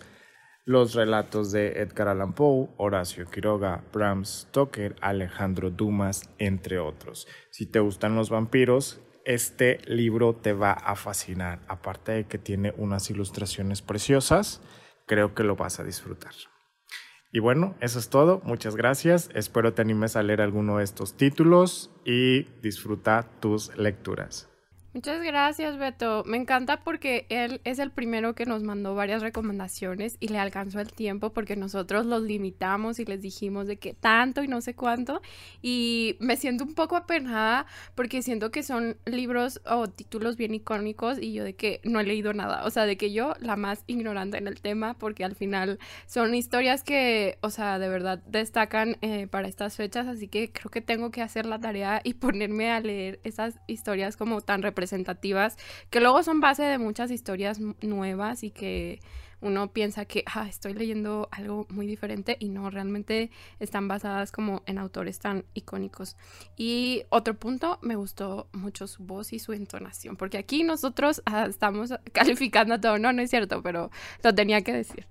los 0.65 0.93
relatos 0.93 1.51
de 1.51 1.81
Edgar 1.81 2.07
Allan 2.07 2.33
Poe, 2.33 2.69
Horacio 2.77 3.25
Quiroga, 3.25 3.83
Bram 3.91 4.25
Stoker, 4.25 4.95
Alejandro 5.01 5.71
Dumas, 5.71 6.29
entre 6.37 6.79
otros. 6.79 7.27
Si 7.49 7.65
te 7.65 7.79
gustan 7.79 8.15
los 8.15 8.29
vampiros, 8.29 9.01
este 9.25 9.79
libro 9.85 10.35
te 10.35 10.53
va 10.53 10.71
a 10.71 10.95
fascinar. 10.95 11.59
Aparte 11.67 12.11
de 12.11 12.23
que 12.25 12.37
tiene 12.37 12.73
unas 12.77 13.09
ilustraciones 13.09 13.81
preciosas, 13.81 14.61
creo 15.07 15.33
que 15.33 15.43
lo 15.43 15.55
vas 15.55 15.79
a 15.79 15.83
disfrutar. 15.83 16.33
Y 17.31 17.39
bueno, 17.39 17.75
eso 17.79 17.97
es 17.97 18.09
todo. 18.09 18.41
Muchas 18.43 18.75
gracias. 18.75 19.29
Espero 19.33 19.73
te 19.73 19.81
animes 19.81 20.15
a 20.15 20.23
leer 20.23 20.41
alguno 20.41 20.77
de 20.77 20.83
estos 20.83 21.15
títulos 21.15 21.91
y 22.05 22.43
disfruta 22.61 23.27
tus 23.39 23.75
lecturas. 23.77 24.50
Muchas 24.93 25.23
gracias, 25.23 25.77
Beto. 25.77 26.25
Me 26.25 26.35
encanta 26.35 26.81
porque 26.81 27.25
él 27.29 27.61
es 27.63 27.79
el 27.79 27.91
primero 27.91 28.35
que 28.35 28.45
nos 28.45 28.61
mandó 28.61 28.93
varias 28.93 29.21
recomendaciones 29.21 30.17
y 30.19 30.27
le 30.27 30.37
alcanzó 30.37 30.81
el 30.81 30.91
tiempo 30.91 31.31
porque 31.31 31.55
nosotros 31.55 32.05
los 32.05 32.23
limitamos 32.23 32.99
y 32.99 33.05
les 33.05 33.21
dijimos 33.21 33.67
de 33.67 33.77
que 33.77 33.93
tanto 33.93 34.43
y 34.43 34.49
no 34.49 34.59
sé 34.59 34.75
cuánto. 34.75 35.21
Y 35.61 36.17
me 36.19 36.35
siento 36.35 36.65
un 36.65 36.73
poco 36.73 36.97
apenada 36.97 37.67
porque 37.95 38.21
siento 38.21 38.51
que 38.51 38.63
son 38.63 38.97
libros 39.05 39.61
o 39.65 39.87
títulos 39.87 40.35
bien 40.35 40.53
icónicos 40.55 41.19
y 41.19 41.31
yo 41.31 41.45
de 41.45 41.55
que 41.55 41.79
no 41.85 42.01
he 42.01 42.03
leído 42.03 42.33
nada. 42.33 42.65
O 42.65 42.69
sea, 42.69 42.85
de 42.85 42.97
que 42.97 43.13
yo 43.13 43.33
la 43.39 43.55
más 43.55 43.85
ignorante 43.87 44.39
en 44.39 44.47
el 44.47 44.59
tema 44.59 44.95
porque 44.95 45.23
al 45.23 45.35
final 45.35 45.79
son 46.05 46.35
historias 46.35 46.83
que, 46.83 47.37
o 47.39 47.49
sea, 47.49 47.79
de 47.79 47.87
verdad 47.87 48.19
destacan 48.27 48.97
eh, 48.99 49.27
para 49.27 49.47
estas 49.47 49.77
fechas. 49.77 50.07
Así 50.07 50.27
que 50.27 50.51
creo 50.51 50.69
que 50.69 50.81
tengo 50.81 51.11
que 51.11 51.21
hacer 51.21 51.45
la 51.45 51.61
tarea 51.61 52.01
y 52.03 52.15
ponerme 52.15 52.71
a 52.71 52.81
leer 52.81 53.21
esas 53.23 53.57
historias 53.67 54.17
como 54.17 54.41
tan 54.41 54.61
representativas 54.61 54.80
representativas, 54.81 55.57
que 55.91 55.99
luego 55.99 56.23
son 56.23 56.39
base 56.39 56.63
de 56.63 56.79
muchas 56.79 57.11
historias 57.11 57.59
nuevas 57.81 58.43
y 58.43 58.49
que 58.49 58.99
uno 59.39 59.71
piensa 59.71 60.05
que 60.05 60.23
ah, 60.27 60.47
estoy 60.47 60.73
leyendo 60.73 61.27
algo 61.31 61.65
muy 61.69 61.87
diferente 61.87 62.37
y 62.39 62.49
no, 62.49 62.69
realmente 62.69 63.29
están 63.59 63.87
basadas 63.87 64.31
como 64.31 64.63
en 64.65 64.77
autores 64.77 65.19
tan 65.19 65.45
icónicos. 65.53 66.15
Y 66.57 67.03
otro 67.09 67.35
punto, 67.35 67.79
me 67.81 67.95
gustó 67.95 68.47
mucho 68.53 68.87
su 68.87 69.03
voz 69.03 69.33
y 69.33 69.39
su 69.39 69.53
entonación, 69.53 70.15
porque 70.15 70.37
aquí 70.37 70.63
nosotros 70.63 71.21
ah, 71.25 71.45
estamos 71.47 71.93
calificando 72.11 72.79
todo, 72.79 72.97
no, 72.97 73.13
no 73.13 73.21
es 73.21 73.29
cierto, 73.29 73.61
pero 73.61 73.91
lo 74.23 74.33
tenía 74.33 74.61
que 74.61 74.73
decir. 74.73 75.07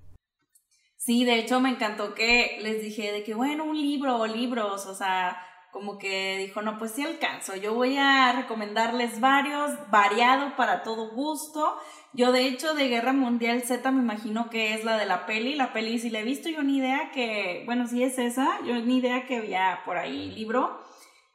Sí, 0.96 1.24
de 1.24 1.38
hecho 1.38 1.60
me 1.60 1.70
encantó 1.70 2.14
que 2.14 2.58
les 2.60 2.82
dije 2.82 3.10
de 3.10 3.24
que, 3.24 3.34
bueno, 3.34 3.64
un 3.64 3.80
libro 3.80 4.18
o 4.18 4.26
libros, 4.26 4.84
o 4.86 4.94
sea, 4.94 5.38
como 5.72 5.98
que 5.98 6.36
dijo, 6.38 6.62
no, 6.62 6.78
pues 6.78 6.92
sí 6.92 7.04
alcanzo, 7.04 7.54
yo 7.56 7.74
voy 7.74 7.96
a 7.96 8.32
recomendarles 8.32 9.20
varios, 9.20 9.70
variado 9.90 10.56
para 10.56 10.82
todo 10.82 11.10
gusto. 11.10 11.78
Yo 12.12 12.32
de 12.32 12.46
hecho 12.46 12.74
de 12.74 12.88
Guerra 12.88 13.12
Mundial 13.12 13.62
Z 13.62 13.88
me 13.92 14.02
imagino 14.02 14.50
que 14.50 14.74
es 14.74 14.84
la 14.84 14.98
de 14.98 15.06
la 15.06 15.26
peli, 15.26 15.54
la 15.54 15.72
peli 15.72 15.98
si 15.98 16.10
la 16.10 16.20
he 16.20 16.24
visto 16.24 16.48
yo 16.48 16.62
ni 16.62 16.78
idea 16.78 17.12
que, 17.12 17.62
bueno, 17.66 17.86
si 17.86 18.02
es 18.02 18.18
esa, 18.18 18.58
yo 18.64 18.74
ni 18.74 18.98
idea 18.98 19.26
que 19.26 19.36
había 19.36 19.82
por 19.84 19.96
ahí 19.96 20.30
libro 20.30 20.80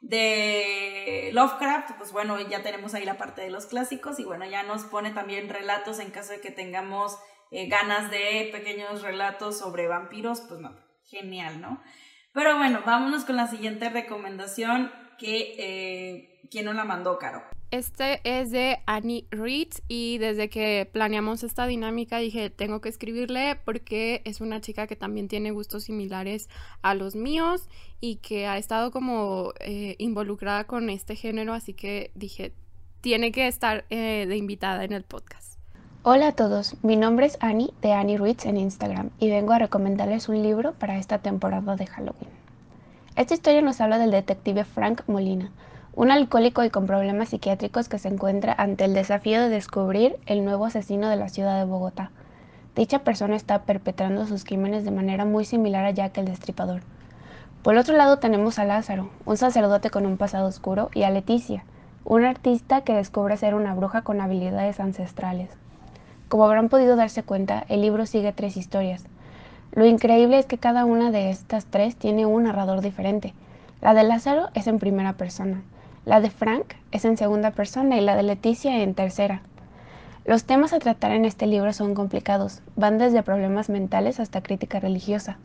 de 0.00 1.30
Lovecraft, 1.32 1.92
pues 1.96 2.12
bueno, 2.12 2.38
ya 2.48 2.62
tenemos 2.62 2.94
ahí 2.94 3.04
la 3.04 3.18
parte 3.18 3.42
de 3.42 3.50
los 3.50 3.66
clásicos 3.66 4.18
y 4.18 4.24
bueno, 4.24 4.44
ya 4.44 4.62
nos 4.62 4.84
pone 4.84 5.10
también 5.10 5.48
relatos 5.48 5.98
en 5.98 6.10
caso 6.10 6.32
de 6.32 6.40
que 6.40 6.50
tengamos 6.50 7.18
eh, 7.50 7.68
ganas 7.68 8.10
de 8.10 8.50
pequeños 8.52 9.02
relatos 9.02 9.58
sobre 9.58 9.88
vampiros, 9.88 10.42
pues 10.42 10.60
no, 10.60 10.76
genial, 11.04 11.60
¿no? 11.60 11.82
Pero 12.36 12.58
bueno, 12.58 12.80
vámonos 12.84 13.24
con 13.24 13.36
la 13.36 13.46
siguiente 13.46 13.88
recomendación 13.88 14.90
que, 15.16 15.54
eh, 15.58 16.38
¿quién 16.50 16.66
nos 16.66 16.74
la 16.74 16.84
mandó, 16.84 17.16
Caro? 17.16 17.42
Este 17.70 18.20
es 18.24 18.50
de 18.50 18.80
Annie 18.84 19.26
Reed 19.30 19.70
y 19.88 20.18
desde 20.18 20.50
que 20.50 20.86
planeamos 20.92 21.42
esta 21.42 21.66
dinámica 21.66 22.18
dije 22.18 22.50
tengo 22.50 22.82
que 22.82 22.90
escribirle 22.90 23.58
porque 23.64 24.20
es 24.26 24.42
una 24.42 24.60
chica 24.60 24.86
que 24.86 24.96
también 24.96 25.28
tiene 25.28 25.50
gustos 25.50 25.84
similares 25.84 26.50
a 26.82 26.94
los 26.94 27.16
míos 27.16 27.70
y 28.00 28.16
que 28.16 28.46
ha 28.46 28.58
estado 28.58 28.90
como 28.90 29.54
eh, 29.60 29.96
involucrada 29.98 30.64
con 30.64 30.90
este 30.90 31.16
género 31.16 31.54
así 31.54 31.72
que 31.72 32.12
dije 32.14 32.52
tiene 33.00 33.32
que 33.32 33.48
estar 33.48 33.88
de 33.88 34.36
invitada 34.36 34.84
en 34.84 34.92
el 34.92 35.04
podcast. 35.04 35.45
Hola 36.08 36.28
a 36.28 36.32
todos, 36.32 36.76
mi 36.84 36.94
nombre 36.94 37.26
es 37.26 37.36
Annie 37.40 37.74
de 37.82 37.92
Annie 37.92 38.16
Reads 38.16 38.46
en 38.46 38.58
Instagram 38.58 39.10
y 39.18 39.28
vengo 39.28 39.52
a 39.52 39.58
recomendarles 39.58 40.28
un 40.28 40.40
libro 40.40 40.72
para 40.72 40.98
esta 40.98 41.18
temporada 41.18 41.74
de 41.74 41.88
Halloween. 41.88 42.30
Esta 43.16 43.34
historia 43.34 43.60
nos 43.60 43.80
habla 43.80 43.98
del 43.98 44.12
detective 44.12 44.62
Frank 44.62 45.00
Molina, 45.08 45.50
un 45.96 46.12
alcohólico 46.12 46.62
y 46.62 46.70
con 46.70 46.86
problemas 46.86 47.30
psiquiátricos 47.30 47.88
que 47.88 47.98
se 47.98 48.06
encuentra 48.06 48.54
ante 48.56 48.84
el 48.84 48.94
desafío 48.94 49.40
de 49.40 49.48
descubrir 49.48 50.16
el 50.26 50.44
nuevo 50.44 50.66
asesino 50.66 51.08
de 51.08 51.16
la 51.16 51.28
ciudad 51.28 51.58
de 51.58 51.64
Bogotá. 51.64 52.12
Dicha 52.76 53.00
persona 53.00 53.34
está 53.34 53.62
perpetrando 53.62 54.26
sus 54.26 54.44
crímenes 54.44 54.84
de 54.84 54.92
manera 54.92 55.24
muy 55.24 55.44
similar 55.44 55.84
a 55.84 55.90
Jack 55.90 56.18
el 56.18 56.26
Destripador. 56.26 56.82
Por 57.64 57.76
otro 57.76 57.96
lado 57.96 58.20
tenemos 58.20 58.60
a 58.60 58.64
Lázaro, 58.64 59.10
un 59.24 59.36
sacerdote 59.36 59.90
con 59.90 60.06
un 60.06 60.18
pasado 60.18 60.46
oscuro, 60.46 60.88
y 60.94 61.02
a 61.02 61.10
Leticia, 61.10 61.64
una 62.04 62.30
artista 62.30 62.82
que 62.82 62.94
descubre 62.94 63.36
ser 63.36 63.56
una 63.56 63.74
bruja 63.74 64.02
con 64.02 64.20
habilidades 64.20 64.78
ancestrales. 64.78 65.50
Como 66.28 66.44
habrán 66.44 66.68
podido 66.68 66.96
darse 66.96 67.22
cuenta, 67.22 67.64
el 67.68 67.82
libro 67.82 68.06
sigue 68.06 68.32
tres 68.32 68.56
historias. 68.56 69.04
Lo 69.72 69.86
increíble 69.86 70.38
es 70.38 70.46
que 70.46 70.58
cada 70.58 70.84
una 70.84 71.10
de 71.10 71.30
estas 71.30 71.66
tres 71.66 71.96
tiene 71.96 72.26
un 72.26 72.44
narrador 72.44 72.80
diferente. 72.80 73.34
La 73.80 73.94
de 73.94 74.04
Lázaro 74.04 74.48
es 74.54 74.66
en 74.66 74.78
primera 74.78 75.12
persona, 75.12 75.62
la 76.06 76.20
de 76.20 76.30
Frank 76.30 76.74
es 76.92 77.04
en 77.04 77.16
segunda 77.16 77.50
persona 77.50 77.96
y 77.96 78.00
la 78.00 78.14
de 78.14 78.22
Leticia 78.22 78.80
en 78.82 78.94
tercera. 78.94 79.42
Los 80.24 80.44
temas 80.44 80.72
a 80.72 80.78
tratar 80.78 81.10
en 81.10 81.24
este 81.24 81.46
libro 81.46 81.72
son 81.72 81.94
complicados, 81.94 82.62
van 82.76 82.98
desde 82.98 83.24
problemas 83.24 83.68
mentales 83.68 84.20
hasta 84.20 84.40
crítica 84.40 84.78
religiosa. 84.78 85.36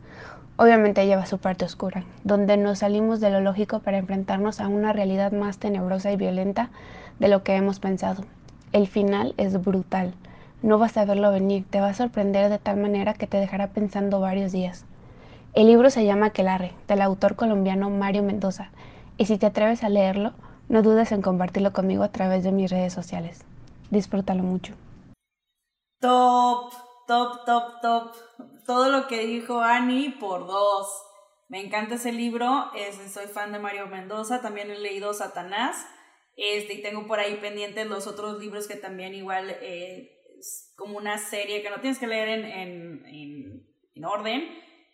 Obviamente 0.56 1.04
lleva 1.04 1.26
su 1.26 1.38
parte 1.38 1.64
oscura, 1.64 2.04
donde 2.22 2.56
nos 2.56 2.78
salimos 2.78 3.18
de 3.18 3.30
lo 3.30 3.40
lógico 3.40 3.80
para 3.80 3.98
enfrentarnos 3.98 4.60
a 4.60 4.68
una 4.68 4.92
realidad 4.92 5.32
más 5.32 5.58
tenebrosa 5.58 6.12
y 6.12 6.16
violenta 6.16 6.70
de 7.18 7.26
lo 7.26 7.42
que 7.42 7.56
hemos 7.56 7.80
pensado. 7.80 8.24
El 8.72 8.86
final 8.86 9.34
es 9.38 9.60
brutal. 9.60 10.14
No 10.62 10.78
vas 10.78 10.96
a 10.96 11.04
verlo 11.04 11.32
venir, 11.32 11.64
te 11.68 11.80
va 11.80 11.88
a 11.88 11.94
sorprender 11.94 12.48
de 12.48 12.60
tal 12.60 12.76
manera 12.76 13.14
que 13.14 13.26
te 13.26 13.38
dejará 13.38 13.72
pensando 13.72 14.20
varios 14.20 14.52
días. 14.52 14.84
El 15.54 15.66
libro 15.66 15.90
se 15.90 16.04
llama 16.04 16.26
Aquelarre, 16.26 16.72
del 16.86 17.02
autor 17.02 17.34
colombiano 17.34 17.90
Mario 17.90 18.22
Mendoza, 18.22 18.70
y 19.18 19.26
si 19.26 19.38
te 19.38 19.46
atreves 19.46 19.82
a 19.82 19.88
leerlo, 19.88 20.34
no 20.68 20.82
dudes 20.82 21.10
en 21.10 21.20
compartirlo 21.20 21.72
conmigo 21.72 22.04
a 22.04 22.12
través 22.12 22.44
de 22.44 22.52
mis 22.52 22.70
redes 22.70 22.92
sociales. 22.92 23.44
Disfrútalo 23.90 24.44
mucho. 24.44 24.74
Top, 26.00 26.72
top, 27.08 27.44
top, 27.44 27.80
top. 27.82 28.12
Todo 28.64 28.88
lo 28.88 29.08
que 29.08 29.26
dijo 29.26 29.60
Annie 29.60 30.10
por 30.10 30.46
dos. 30.46 30.86
Me 31.48 31.60
encanta 31.60 31.96
ese 31.96 32.12
libro, 32.12 32.70
soy 33.12 33.26
fan 33.26 33.50
de 33.50 33.58
Mario 33.58 33.88
Mendoza, 33.88 34.40
también 34.40 34.70
he 34.70 34.78
leído 34.78 35.12
Satanás, 35.12 35.76
este, 36.36 36.74
y 36.74 36.82
tengo 36.82 37.06
por 37.06 37.18
ahí 37.18 37.36
pendientes 37.42 37.86
los 37.88 38.06
otros 38.06 38.38
libros 38.38 38.68
que 38.68 38.76
también 38.76 39.12
igual 39.12 39.50
eh, 39.60 40.21
como 40.76 40.96
una 40.96 41.18
serie 41.18 41.62
que 41.62 41.70
no 41.70 41.80
tienes 41.80 41.98
que 41.98 42.06
leer 42.06 42.28
en, 42.28 42.44
en, 42.44 43.66
en, 43.94 44.04
orden, 44.04 44.48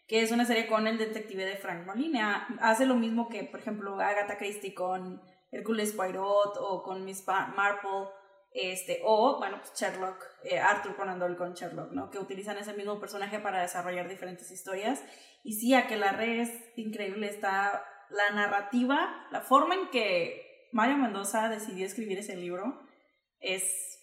que 0.06 0.22
es 0.22 0.32
una 0.32 0.44
serie 0.44 0.66
con 0.66 0.86
el 0.86 0.98
detective 0.98 1.44
de 1.44 1.56
Frank 1.56 1.86
Molina. 1.86 2.48
Hace 2.60 2.86
lo 2.86 2.94
mismo 2.94 3.28
que, 3.28 3.44
por 3.44 3.60
ejemplo, 3.60 3.98
Agatha 4.00 4.38
Christie 4.38 4.74
con 4.74 5.22
Hercules 5.50 5.92
Poirot 5.92 6.56
o 6.60 6.82
con 6.82 7.04
Miss 7.04 7.24
Marple, 7.26 8.10
este, 8.52 9.00
o, 9.04 9.38
bueno, 9.38 9.58
pues 9.58 9.72
Sherlock, 9.74 10.24
eh, 10.44 10.58
Arthur 10.58 10.96
Conan 10.96 11.18
Doyle 11.18 11.36
con 11.36 11.54
Sherlock, 11.54 11.92
¿no? 11.92 12.10
Que 12.10 12.18
utilizan 12.18 12.56
ese 12.56 12.72
mismo 12.72 12.98
personaje 12.98 13.38
para 13.38 13.62
desarrollar 13.62 14.08
diferentes 14.08 14.50
historias. 14.50 15.02
Y 15.44 15.54
sí, 15.54 15.74
a 15.74 15.86
que 15.86 15.96
la 15.96 16.12
red 16.12 16.40
es 16.40 16.50
increíble, 16.76 17.28
está 17.28 17.84
la 18.10 18.30
narrativa, 18.30 19.26
la 19.30 19.42
forma 19.42 19.74
en 19.74 19.90
que 19.90 20.68
Mario 20.72 20.96
Mendoza 20.96 21.48
decidió 21.48 21.86
escribir 21.86 22.18
ese 22.18 22.36
libro 22.36 22.80
es 23.40 23.97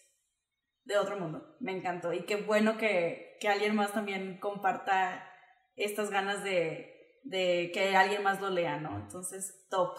de 0.86 0.98
otro 0.98 1.20
mundo. 1.20 1.56
Me 1.60 1.72
encantó. 1.72 2.14
Y 2.14 2.26
qué 2.26 2.38
bueno 2.38 2.78
que, 2.78 3.38
que 3.40 3.50
alguien 3.50 3.76
más 3.76 3.92
también 3.94 4.38
comparta 4.40 5.28
estas 5.76 6.10
ganas 6.10 6.44
de, 6.44 7.20
de, 7.24 7.72
que 7.74 7.96
alguien 7.96 8.24
más 8.24 8.40
lo 8.40 8.50
lea, 8.50 8.80
¿no? 8.80 8.98
Entonces, 8.98 9.66
top. 9.70 9.98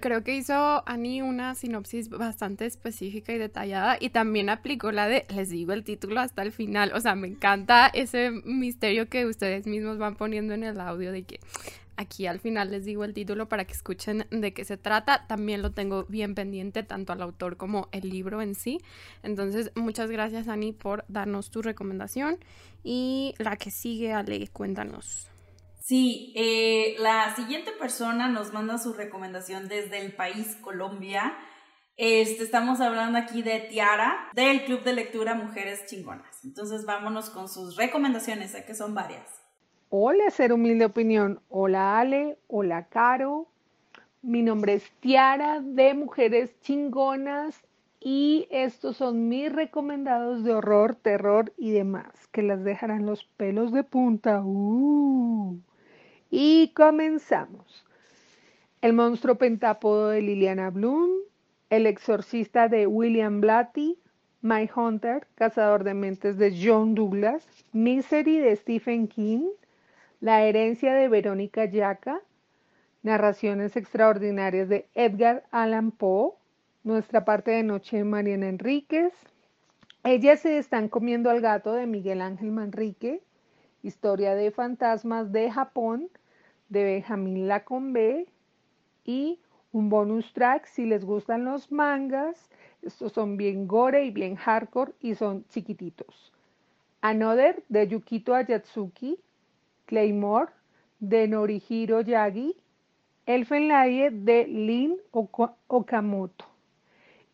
Creo 0.00 0.24
que 0.24 0.34
hizo 0.34 0.82
Annie 0.88 1.20
una 1.20 1.54
sinopsis 1.54 2.08
bastante 2.08 2.64
específica 2.64 3.34
y 3.34 3.38
detallada 3.38 3.98
y 4.00 4.08
también 4.08 4.48
aplicó 4.48 4.90
la 4.90 5.06
de, 5.06 5.26
les 5.28 5.50
digo 5.50 5.74
el 5.74 5.84
título 5.84 6.20
hasta 6.20 6.40
el 6.40 6.50
final, 6.50 6.92
o 6.94 7.00
sea, 7.00 7.14
me 7.14 7.28
encanta 7.28 7.88
ese 7.88 8.30
misterio 8.30 9.10
que 9.10 9.26
ustedes 9.26 9.66
mismos 9.66 9.98
van 9.98 10.16
poniendo 10.16 10.54
en 10.54 10.64
el 10.64 10.80
audio 10.80 11.12
de 11.12 11.24
que 11.24 11.40
Aquí 11.96 12.26
al 12.26 12.40
final 12.40 12.70
les 12.70 12.84
digo 12.84 13.04
el 13.04 13.14
título 13.14 13.48
para 13.48 13.64
que 13.64 13.72
escuchen 13.72 14.26
de 14.30 14.52
qué 14.52 14.64
se 14.64 14.76
trata. 14.76 15.26
También 15.26 15.62
lo 15.62 15.72
tengo 15.72 16.04
bien 16.04 16.34
pendiente, 16.34 16.82
tanto 16.82 17.12
al 17.12 17.22
autor 17.22 17.56
como 17.56 17.88
el 17.92 18.08
libro 18.10 18.42
en 18.42 18.54
sí. 18.54 18.80
Entonces, 19.22 19.72
muchas 19.74 20.10
gracias, 20.10 20.48
Ani, 20.48 20.72
por 20.72 21.04
darnos 21.08 21.50
tu 21.50 21.62
recomendación. 21.62 22.38
Y 22.82 23.34
la 23.38 23.56
que 23.56 23.70
sigue, 23.70 24.12
Ale, 24.12 24.48
cuéntanos. 24.48 25.28
Sí, 25.80 26.32
eh, 26.34 26.96
la 26.98 27.34
siguiente 27.36 27.70
persona 27.72 28.28
nos 28.28 28.52
manda 28.52 28.76
su 28.76 28.92
recomendación 28.92 29.68
desde 29.68 30.00
el 30.00 30.14
país 30.14 30.56
Colombia. 30.60 31.36
Este, 31.96 32.42
estamos 32.42 32.80
hablando 32.80 33.18
aquí 33.18 33.42
de 33.42 33.60
Tiara, 33.60 34.28
del 34.34 34.64
Club 34.64 34.82
de 34.82 34.92
Lectura 34.92 35.34
Mujeres 35.34 35.86
Chingonas. 35.86 36.44
Entonces 36.44 36.84
vámonos 36.84 37.30
con 37.30 37.48
sus 37.48 37.76
recomendaciones, 37.76 38.50
sé 38.50 38.64
que 38.64 38.74
son 38.74 38.94
varias. 38.94 39.45
Hola, 39.98 40.28
ser 40.28 40.52
humilde 40.52 40.84
opinión. 40.84 41.40
Hola 41.48 41.98
Ale, 41.98 42.36
hola 42.48 42.84
Caro. 42.84 43.46
Mi 44.20 44.42
nombre 44.42 44.74
es 44.74 44.92
Tiara 45.00 45.62
de 45.62 45.94
Mujeres 45.94 46.54
Chingonas 46.60 47.64
y 47.98 48.46
estos 48.50 48.98
son 48.98 49.30
mis 49.30 49.50
recomendados 49.50 50.44
de 50.44 50.52
horror, 50.52 50.96
terror 50.96 51.54
y 51.56 51.70
demás, 51.70 52.12
que 52.30 52.42
las 52.42 52.62
dejarán 52.62 53.06
los 53.06 53.24
pelos 53.24 53.72
de 53.72 53.84
punta. 53.84 54.42
Uh. 54.44 55.58
Y 56.30 56.74
comenzamos. 56.74 57.86
El 58.82 58.92
monstruo 58.92 59.36
pentápodo 59.36 60.10
de 60.10 60.20
Liliana 60.20 60.68
Bloom, 60.68 61.08
El 61.70 61.86
exorcista 61.86 62.68
de 62.68 62.86
William 62.86 63.40
Blatty, 63.40 63.98
My 64.42 64.68
Hunter, 64.76 65.26
Cazador 65.36 65.84
de 65.84 65.94
Mentes 65.94 66.36
de 66.36 66.54
John 66.54 66.94
Douglas, 66.94 67.46
Misery 67.72 68.40
de 68.40 68.54
Stephen 68.56 69.08
King, 69.08 69.48
la 70.20 70.42
herencia 70.42 70.94
de 70.94 71.08
Verónica 71.08 71.64
Yaca, 71.64 72.20
narraciones 73.02 73.76
extraordinarias 73.76 74.68
de 74.68 74.88
Edgar 74.94 75.44
Allan 75.50 75.90
Poe, 75.90 76.32
nuestra 76.84 77.24
parte 77.24 77.50
de 77.50 77.62
noche 77.62 77.98
de 77.98 78.04
Mariana 78.04 78.48
Enríquez, 78.48 79.12
ellas 80.04 80.40
se 80.40 80.58
están 80.58 80.88
comiendo 80.88 81.30
al 81.30 81.40
gato 81.40 81.72
de 81.72 81.86
Miguel 81.86 82.20
Ángel 82.20 82.52
Manrique, 82.52 83.22
historia 83.82 84.34
de 84.34 84.50
fantasmas 84.50 85.32
de 85.32 85.50
Japón 85.50 86.08
de 86.68 86.84
Benjamín 86.84 87.48
Lacombe 87.48 88.26
y 89.04 89.40
Un 89.72 89.90
bonus 89.90 90.32
track 90.32 90.66
si 90.66 90.86
les 90.86 91.04
gustan 91.04 91.44
los 91.44 91.70
mangas. 91.70 92.48
Estos 92.82 93.12
son 93.12 93.36
bien 93.36 93.66
gore 93.66 94.04
y 94.06 94.10
bien 94.10 94.36
hardcore 94.36 94.92
y 95.00 95.14
son 95.14 95.44
chiquititos. 95.48 96.32
Another 97.02 97.62
de 97.68 97.86
Yukito 97.88 98.34
Ayatsuki. 98.34 99.18
Claymore 99.86 100.52
de 101.00 101.26
Norihiro 101.28 102.00
Yagi. 102.02 102.56
Elfenlight 103.26 104.12
de 104.12 104.46
Lin 104.46 104.96
Okamoto. 105.10 106.44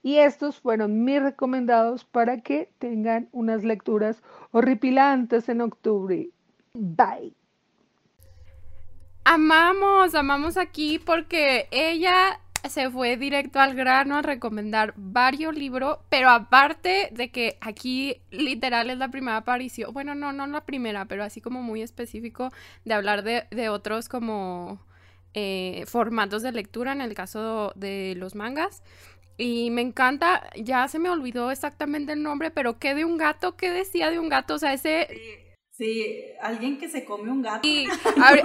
Y 0.02 0.16
estos 0.16 0.58
fueron 0.58 1.04
mis 1.04 1.22
recomendados 1.22 2.04
para 2.04 2.40
que 2.40 2.70
tengan 2.78 3.28
unas 3.30 3.62
lecturas 3.62 4.22
horripilantes 4.50 5.48
en 5.48 5.60
octubre. 5.60 6.30
Bye. 6.74 7.34
Amamos, 9.24 10.14
amamos 10.14 10.56
aquí 10.56 10.98
porque 10.98 11.68
ella 11.70 12.40
se 12.68 12.90
fue 12.90 13.16
directo 13.16 13.60
al 13.60 13.74
grano 13.74 14.16
a 14.16 14.22
recomendar 14.22 14.94
varios 14.96 15.54
libros, 15.54 15.98
pero 16.08 16.30
aparte 16.30 17.08
de 17.12 17.30
que 17.30 17.58
aquí 17.60 18.22
literal 18.30 18.90
es 18.90 18.98
la 18.98 19.10
primera 19.10 19.38
aparición, 19.38 19.92
bueno, 19.92 20.14
no, 20.14 20.32
no 20.32 20.46
la 20.46 20.64
primera, 20.64 21.04
pero 21.06 21.24
así 21.24 21.40
como 21.40 21.62
muy 21.62 21.82
específico 21.82 22.50
de 22.84 22.94
hablar 22.94 23.22
de, 23.22 23.68
otros 23.68 24.08
como 24.08 24.80
eh, 25.34 25.84
formatos 25.86 26.42
de 26.42 26.52
lectura 26.52 26.92
en 26.92 27.00
el 27.00 27.14
caso 27.14 27.72
de 27.74 28.14
los 28.16 28.34
mangas. 28.34 28.82
Y 29.38 29.70
me 29.70 29.80
encanta, 29.80 30.48
ya 30.56 30.86
se 30.88 30.98
me 30.98 31.08
olvidó 31.10 31.50
exactamente 31.50 32.12
el 32.12 32.22
nombre, 32.22 32.50
pero 32.50 32.78
¿qué 32.78 32.94
de 32.94 33.04
un 33.04 33.16
gato? 33.16 33.56
¿Qué 33.56 33.70
decía 33.70 34.10
de 34.10 34.18
un 34.18 34.28
gato? 34.28 34.54
O 34.54 34.58
sea, 34.58 34.72
ese... 34.72 35.08
Sí, 35.82 36.14
alguien 36.40 36.78
que 36.78 36.88
se 36.88 37.04
come 37.04 37.28
un 37.28 37.42
gato. 37.42 37.66
Y 37.66 37.88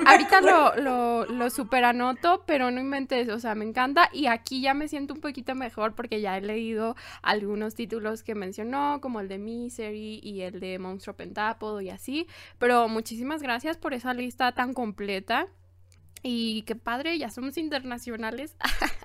ahorita 0.07 0.41
lo, 0.41 0.75
lo, 0.77 1.25
lo 1.27 1.49
superanoto, 1.51 2.43
pero 2.47 2.71
no 2.71 2.81
inventes, 2.81 3.29
o 3.29 3.37
sea, 3.37 3.53
me 3.53 3.63
encanta. 3.63 4.09
Y 4.11 4.25
aquí 4.25 4.59
ya 4.59 4.73
me 4.73 4.87
siento 4.87 5.13
un 5.13 5.21
poquito 5.21 5.53
mejor 5.53 5.93
porque 5.93 6.19
ya 6.19 6.35
he 6.35 6.41
leído 6.41 6.95
algunos 7.21 7.75
títulos 7.75 8.23
que 8.23 8.33
mencionó, 8.33 9.01
como 9.01 9.19
el 9.19 9.27
de 9.27 9.37
Misery 9.37 10.19
y 10.23 10.41
el 10.41 10.59
de 10.59 10.79
Monstruo 10.79 11.15
Pentápodo 11.15 11.79
y 11.79 11.91
así. 11.91 12.25
Pero 12.57 12.87
muchísimas 12.87 13.43
gracias 13.43 13.77
por 13.77 13.93
esa 13.93 14.15
lista 14.15 14.51
tan 14.53 14.73
completa. 14.73 15.47
Y 16.23 16.63
qué 16.63 16.75
padre, 16.75 17.19
ya 17.19 17.29
somos 17.29 17.55
internacionales. 17.59 18.55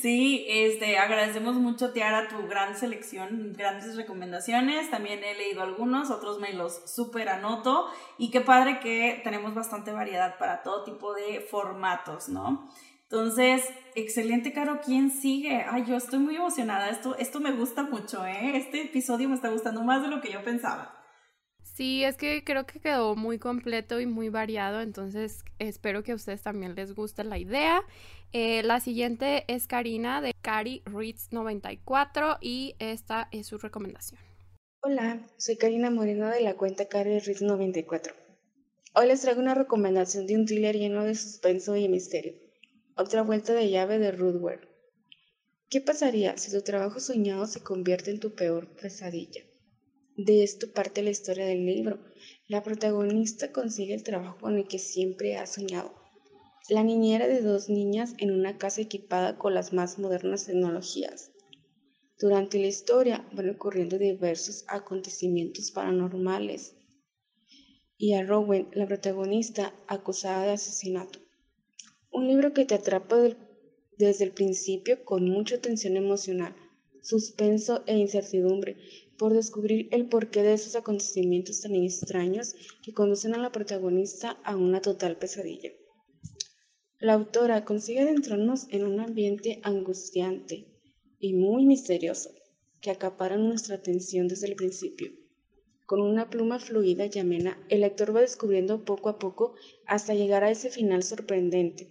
Sí, 0.00 0.44
este, 0.48 0.98
agradecemos 0.98 1.56
mucho, 1.56 1.92
Tiara, 1.92 2.28
tu 2.28 2.46
gran 2.46 2.76
selección, 2.76 3.52
grandes 3.56 3.96
recomendaciones. 3.96 4.90
También 4.90 5.22
he 5.24 5.34
leído 5.34 5.62
algunos, 5.62 6.10
otros 6.10 6.38
me 6.40 6.52
los 6.52 6.90
súper 6.90 7.28
anoto. 7.28 7.88
Y 8.18 8.30
qué 8.30 8.40
padre 8.40 8.80
que 8.80 9.20
tenemos 9.24 9.54
bastante 9.54 9.92
variedad 9.92 10.38
para 10.38 10.62
todo 10.62 10.84
tipo 10.84 11.14
de 11.14 11.40
formatos, 11.40 12.28
¿no? 12.28 12.68
Entonces, 13.04 13.68
excelente, 13.94 14.52
Caro. 14.52 14.80
¿Quién 14.84 15.10
sigue? 15.10 15.66
Ay, 15.68 15.84
yo 15.86 15.96
estoy 15.96 16.18
muy 16.18 16.36
emocionada. 16.36 16.88
Esto, 16.88 17.16
esto 17.18 17.40
me 17.40 17.52
gusta 17.52 17.82
mucho, 17.82 18.24
¿eh? 18.26 18.56
Este 18.56 18.82
episodio 18.82 19.28
me 19.28 19.34
está 19.34 19.48
gustando 19.50 19.82
más 19.82 20.02
de 20.02 20.08
lo 20.08 20.20
que 20.20 20.32
yo 20.32 20.42
pensaba. 20.42 21.01
Sí, 21.74 22.04
es 22.04 22.18
que 22.18 22.44
creo 22.44 22.66
que 22.66 22.80
quedó 22.80 23.16
muy 23.16 23.38
completo 23.38 23.98
y 23.98 24.04
muy 24.04 24.28
variado, 24.28 24.82
entonces 24.82 25.42
espero 25.58 26.02
que 26.02 26.12
a 26.12 26.14
ustedes 26.14 26.42
también 26.42 26.74
les 26.74 26.94
guste 26.94 27.24
la 27.24 27.38
idea. 27.38 27.82
Eh, 28.34 28.62
la 28.62 28.78
siguiente 28.80 29.44
es 29.48 29.66
Karina 29.66 30.20
de 30.20 30.34
Cari 30.42 30.82
Reads 30.84 31.32
94 31.32 32.36
y 32.42 32.74
esta 32.78 33.28
es 33.30 33.46
su 33.46 33.56
recomendación. 33.56 34.20
Hola, 34.82 35.26
soy 35.38 35.56
Karina 35.56 35.90
Moreno 35.90 36.28
de 36.28 36.42
la 36.42 36.54
cuenta 36.54 36.88
Cari 36.88 37.20
Reads 37.20 37.40
94. 37.40 38.14
Hoy 38.94 39.06
les 39.06 39.22
traigo 39.22 39.40
una 39.40 39.54
recomendación 39.54 40.26
de 40.26 40.36
un 40.36 40.44
thriller 40.44 40.76
lleno 40.76 41.04
de 41.04 41.14
suspenso 41.14 41.74
y 41.76 41.88
misterio. 41.88 42.34
Otra 42.96 43.22
vuelta 43.22 43.54
de 43.54 43.70
llave 43.70 43.98
de 43.98 44.12
Rudwell. 44.12 44.68
¿Qué 45.70 45.80
pasaría 45.80 46.36
si 46.36 46.52
tu 46.52 46.60
trabajo 46.60 47.00
soñado 47.00 47.46
se 47.46 47.62
convierte 47.62 48.10
en 48.10 48.20
tu 48.20 48.34
peor 48.34 48.68
pesadilla? 48.76 49.42
De 50.16 50.42
esto 50.42 50.70
parte 50.70 51.02
la 51.02 51.08
historia 51.08 51.46
del 51.46 51.64
libro. 51.64 51.98
La 52.46 52.62
protagonista 52.62 53.50
consigue 53.50 53.94
el 53.94 54.02
trabajo 54.02 54.36
con 54.38 54.58
el 54.58 54.68
que 54.68 54.78
siempre 54.78 55.38
ha 55.38 55.46
soñado. 55.46 55.94
La 56.68 56.82
niñera 56.82 57.26
de 57.26 57.40
dos 57.40 57.70
niñas 57.70 58.12
en 58.18 58.30
una 58.30 58.58
casa 58.58 58.82
equipada 58.82 59.38
con 59.38 59.54
las 59.54 59.72
más 59.72 59.98
modernas 59.98 60.44
tecnologías. 60.44 61.30
Durante 62.20 62.58
la 62.58 62.66
historia 62.66 63.26
van 63.32 63.48
ocurriendo 63.48 63.96
diversos 63.96 64.64
acontecimientos 64.68 65.70
paranormales 65.70 66.74
y 67.96 68.12
a 68.12 68.22
Rowan, 68.22 68.68
la 68.74 68.86
protagonista, 68.86 69.74
acusada 69.86 70.44
de 70.44 70.52
asesinato. 70.52 71.20
Un 72.10 72.28
libro 72.28 72.52
que 72.52 72.66
te 72.66 72.74
atrapa 72.74 73.16
desde 73.96 74.24
el 74.24 74.32
principio 74.32 75.04
con 75.06 75.24
mucha 75.24 75.58
tensión 75.58 75.96
emocional, 75.96 76.54
suspenso 77.00 77.82
e 77.86 77.96
incertidumbre 77.96 78.76
por 79.18 79.34
descubrir 79.34 79.88
el 79.90 80.08
porqué 80.08 80.42
de 80.42 80.54
esos 80.54 80.76
acontecimientos 80.76 81.60
tan 81.60 81.74
extraños 81.74 82.54
que 82.82 82.92
conducen 82.92 83.34
a 83.34 83.38
la 83.38 83.52
protagonista 83.52 84.38
a 84.44 84.56
una 84.56 84.80
total 84.80 85.16
pesadilla. 85.16 85.70
La 86.98 87.14
autora 87.14 87.64
consigue 87.64 88.00
adentrarnos 88.00 88.66
en 88.70 88.84
un 88.84 89.00
ambiente 89.00 89.60
angustiante 89.64 90.68
y 91.18 91.34
muy 91.34 91.66
misterioso 91.66 92.30
que 92.80 92.90
acapara 92.90 93.36
nuestra 93.36 93.76
atención 93.76 94.28
desde 94.28 94.48
el 94.48 94.56
principio. 94.56 95.10
Con 95.86 96.00
una 96.00 96.30
pluma 96.30 96.58
fluida 96.58 97.06
y 97.12 97.18
amena, 97.18 97.58
el 97.68 97.80
lector 97.80 98.14
va 98.14 98.20
descubriendo 98.20 98.84
poco 98.84 99.08
a 99.08 99.18
poco 99.18 99.54
hasta 99.86 100.14
llegar 100.14 100.42
a 100.44 100.50
ese 100.50 100.70
final 100.70 101.02
sorprendente. 101.02 101.90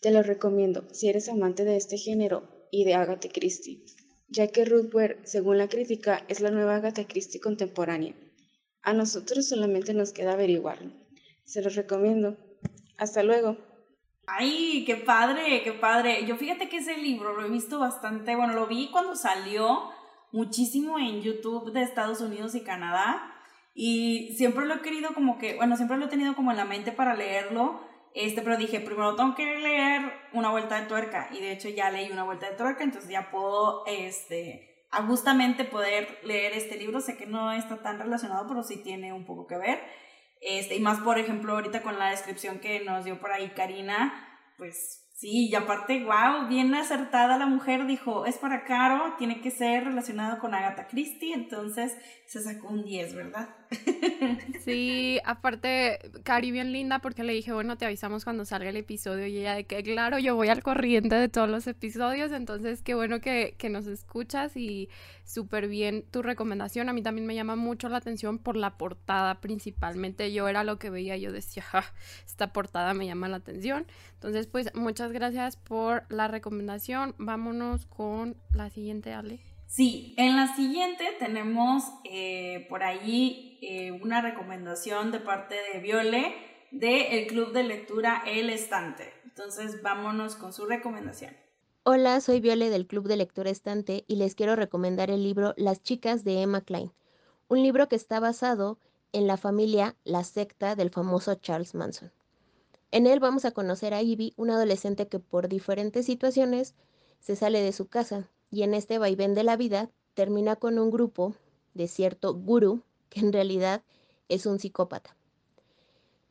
Te 0.00 0.10
lo 0.10 0.22
recomiendo 0.22 0.88
si 0.92 1.08
eres 1.08 1.28
amante 1.28 1.64
de 1.64 1.76
este 1.76 1.96
género 1.96 2.48
y 2.70 2.84
de 2.84 2.94
Agatha 2.94 3.28
Christie 3.28 3.84
ya 4.32 4.48
que 4.48 4.64
Ruth 4.64 4.94
Ware, 4.94 5.18
según 5.24 5.58
la 5.58 5.68
crítica, 5.68 6.24
es 6.28 6.40
la 6.40 6.50
nueva 6.50 6.76
Agatha 6.76 7.06
Christie 7.06 7.40
contemporánea. 7.40 8.14
A 8.82 8.94
nosotros 8.94 9.46
solamente 9.46 9.92
nos 9.92 10.12
queda 10.12 10.32
averiguarlo. 10.32 10.90
Se 11.44 11.60
los 11.62 11.76
recomiendo. 11.76 12.38
Hasta 12.96 13.22
luego. 13.22 13.58
Ay, 14.26 14.84
qué 14.86 14.96
padre, 14.96 15.62
qué 15.62 15.72
padre. 15.72 16.24
Yo 16.26 16.36
fíjate 16.36 16.70
que 16.70 16.78
ese 16.78 16.96
libro 16.96 17.36
lo 17.36 17.46
he 17.46 17.50
visto 17.50 17.78
bastante, 17.78 18.34
bueno, 18.34 18.54
lo 18.54 18.66
vi 18.66 18.88
cuando 18.90 19.14
salió 19.16 19.90
muchísimo 20.32 20.98
en 20.98 21.20
YouTube 21.20 21.72
de 21.72 21.82
Estados 21.82 22.22
Unidos 22.22 22.54
y 22.54 22.62
Canadá 22.62 23.34
y 23.74 24.34
siempre 24.36 24.64
lo 24.64 24.74
he 24.74 24.80
querido 24.80 25.12
como 25.12 25.36
que, 25.36 25.56
bueno, 25.56 25.76
siempre 25.76 25.98
lo 25.98 26.06
he 26.06 26.08
tenido 26.08 26.34
como 26.34 26.52
en 26.52 26.56
la 26.56 26.64
mente 26.64 26.92
para 26.92 27.14
leerlo, 27.14 27.80
este, 28.14 28.42
pero 28.42 28.56
dije, 28.56 28.80
primero 28.80 29.16
tengo 29.16 29.34
que 29.34 29.44
leer 29.44 30.12
una 30.32 30.50
vuelta 30.50 30.80
de 30.80 30.86
tuerca 30.86 31.28
y 31.32 31.40
de 31.40 31.52
hecho 31.52 31.68
ya 31.68 31.90
leí 31.90 32.10
una 32.10 32.24
vuelta 32.24 32.50
de 32.50 32.56
tuerca, 32.56 32.84
entonces 32.84 33.10
ya 33.10 33.30
puedo, 33.30 33.84
este, 33.86 34.86
justamente 35.06 35.64
poder 35.64 36.20
leer 36.22 36.52
este 36.52 36.76
libro. 36.76 37.00
Sé 37.00 37.16
que 37.16 37.26
no 37.26 37.52
está 37.52 37.82
tan 37.82 37.98
relacionado, 37.98 38.46
pero 38.46 38.62
sí 38.62 38.82
tiene 38.82 39.12
un 39.12 39.24
poco 39.24 39.46
que 39.46 39.56
ver. 39.56 39.80
Este, 40.40 40.76
y 40.76 40.80
más, 40.80 40.98
por 41.00 41.18
ejemplo, 41.18 41.54
ahorita 41.54 41.82
con 41.82 41.98
la 41.98 42.10
descripción 42.10 42.58
que 42.58 42.80
nos 42.80 43.04
dio 43.04 43.18
por 43.20 43.32
ahí 43.32 43.50
Karina, 43.50 44.12
pues 44.58 45.02
Sí, 45.22 45.48
y 45.48 45.54
aparte, 45.54 46.02
wow, 46.02 46.48
bien 46.48 46.74
acertada 46.74 47.38
la 47.38 47.46
mujer, 47.46 47.86
dijo, 47.86 48.26
es 48.26 48.38
para 48.38 48.64
Caro, 48.64 49.14
tiene 49.18 49.40
que 49.40 49.52
ser 49.52 49.84
relacionado 49.84 50.40
con 50.40 50.52
Agatha 50.52 50.88
Christie, 50.88 51.32
entonces 51.32 51.96
se 52.26 52.42
sacó 52.42 52.70
un 52.70 52.82
10, 52.82 53.14
¿verdad? 53.14 53.48
Sí, 54.64 55.18
aparte, 55.24 55.98
Cari 56.22 56.52
bien 56.52 56.72
linda 56.72 57.00
porque 57.00 57.24
le 57.24 57.32
dije, 57.32 57.52
bueno, 57.52 57.76
te 57.76 57.84
avisamos 57.84 58.22
cuando 58.22 58.44
salga 58.44 58.70
el 58.70 58.76
episodio 58.76 59.26
y 59.26 59.38
ella 59.38 59.54
de 59.54 59.64
que, 59.64 59.82
claro, 59.82 60.18
yo 60.20 60.36
voy 60.36 60.48
al 60.48 60.62
corriente 60.62 61.16
de 61.16 61.28
todos 61.28 61.48
los 61.48 61.66
episodios, 61.66 62.30
entonces 62.30 62.80
qué 62.80 62.94
bueno 62.94 63.20
que, 63.20 63.56
que 63.58 63.70
nos 63.70 63.86
escuchas 63.88 64.56
y 64.56 64.88
súper 65.24 65.66
bien 65.66 66.04
tu 66.10 66.22
recomendación. 66.22 66.88
A 66.88 66.92
mí 66.92 67.02
también 67.02 67.26
me 67.26 67.34
llama 67.34 67.56
mucho 67.56 67.88
la 67.88 67.96
atención 67.96 68.38
por 68.38 68.56
la 68.56 68.76
portada 68.78 69.40
principalmente. 69.40 70.32
Yo 70.32 70.48
era 70.48 70.62
lo 70.62 70.78
que 70.78 70.90
veía, 70.90 71.16
yo 71.16 71.32
decía, 71.32 71.64
esta 72.26 72.52
portada 72.52 72.94
me 72.94 73.06
llama 73.06 73.28
la 73.28 73.38
atención. 73.38 73.86
Entonces, 74.14 74.46
pues 74.46 74.72
muchas 74.74 75.10
gracias 75.12 75.56
por 75.56 76.04
la 76.08 76.28
recomendación. 76.28 77.14
Vámonos 77.18 77.86
con 77.86 78.36
la 78.54 78.70
siguiente, 78.70 79.12
Ale. 79.12 79.51
Sí, 79.72 80.12
en 80.18 80.36
la 80.36 80.54
siguiente 80.54 81.16
tenemos 81.18 81.82
eh, 82.04 82.66
por 82.68 82.82
ahí 82.82 83.58
eh, 83.62 83.90
una 84.02 84.20
recomendación 84.20 85.10
de 85.12 85.18
parte 85.18 85.54
de 85.72 85.80
Viole 85.80 86.34
de 86.72 87.18
el 87.18 87.26
Club 87.26 87.54
de 87.54 87.62
Lectura 87.62 88.22
El 88.26 88.50
Estante. 88.50 89.14
Entonces, 89.24 89.80
vámonos 89.80 90.36
con 90.36 90.52
su 90.52 90.66
recomendación. 90.66 91.34
Hola, 91.84 92.20
soy 92.20 92.40
Viole 92.40 92.68
del 92.68 92.86
Club 92.86 93.08
de 93.08 93.16
Lectura 93.16 93.48
Estante 93.48 94.04
y 94.06 94.16
les 94.16 94.34
quiero 94.34 94.56
recomendar 94.56 95.10
el 95.10 95.22
libro 95.22 95.54
Las 95.56 95.82
chicas 95.82 96.22
de 96.22 96.42
Emma 96.42 96.60
Klein, 96.60 96.92
un 97.48 97.62
libro 97.62 97.88
que 97.88 97.96
está 97.96 98.20
basado 98.20 98.78
en 99.12 99.26
la 99.26 99.38
familia 99.38 99.96
La 100.04 100.22
secta 100.22 100.76
del 100.76 100.90
famoso 100.90 101.34
Charles 101.36 101.74
Manson. 101.74 102.12
En 102.90 103.06
él 103.06 103.20
vamos 103.20 103.46
a 103.46 103.52
conocer 103.52 103.94
a 103.94 104.02
Ivy, 104.02 104.34
una 104.36 104.56
adolescente 104.56 105.08
que 105.08 105.18
por 105.18 105.48
diferentes 105.48 106.04
situaciones 106.04 106.74
se 107.20 107.36
sale 107.36 107.62
de 107.62 107.72
su 107.72 107.88
casa 107.88 108.28
y 108.52 108.62
en 108.62 108.74
este 108.74 108.98
vaivén 108.98 109.34
de 109.34 109.42
la 109.42 109.56
vida 109.56 109.90
termina 110.14 110.56
con 110.56 110.78
un 110.78 110.90
grupo 110.90 111.34
de 111.74 111.88
cierto 111.88 112.34
gurú 112.34 112.82
que 113.08 113.20
en 113.20 113.32
realidad 113.32 113.82
es 114.28 114.46
un 114.46 114.58
psicópata. 114.60 115.16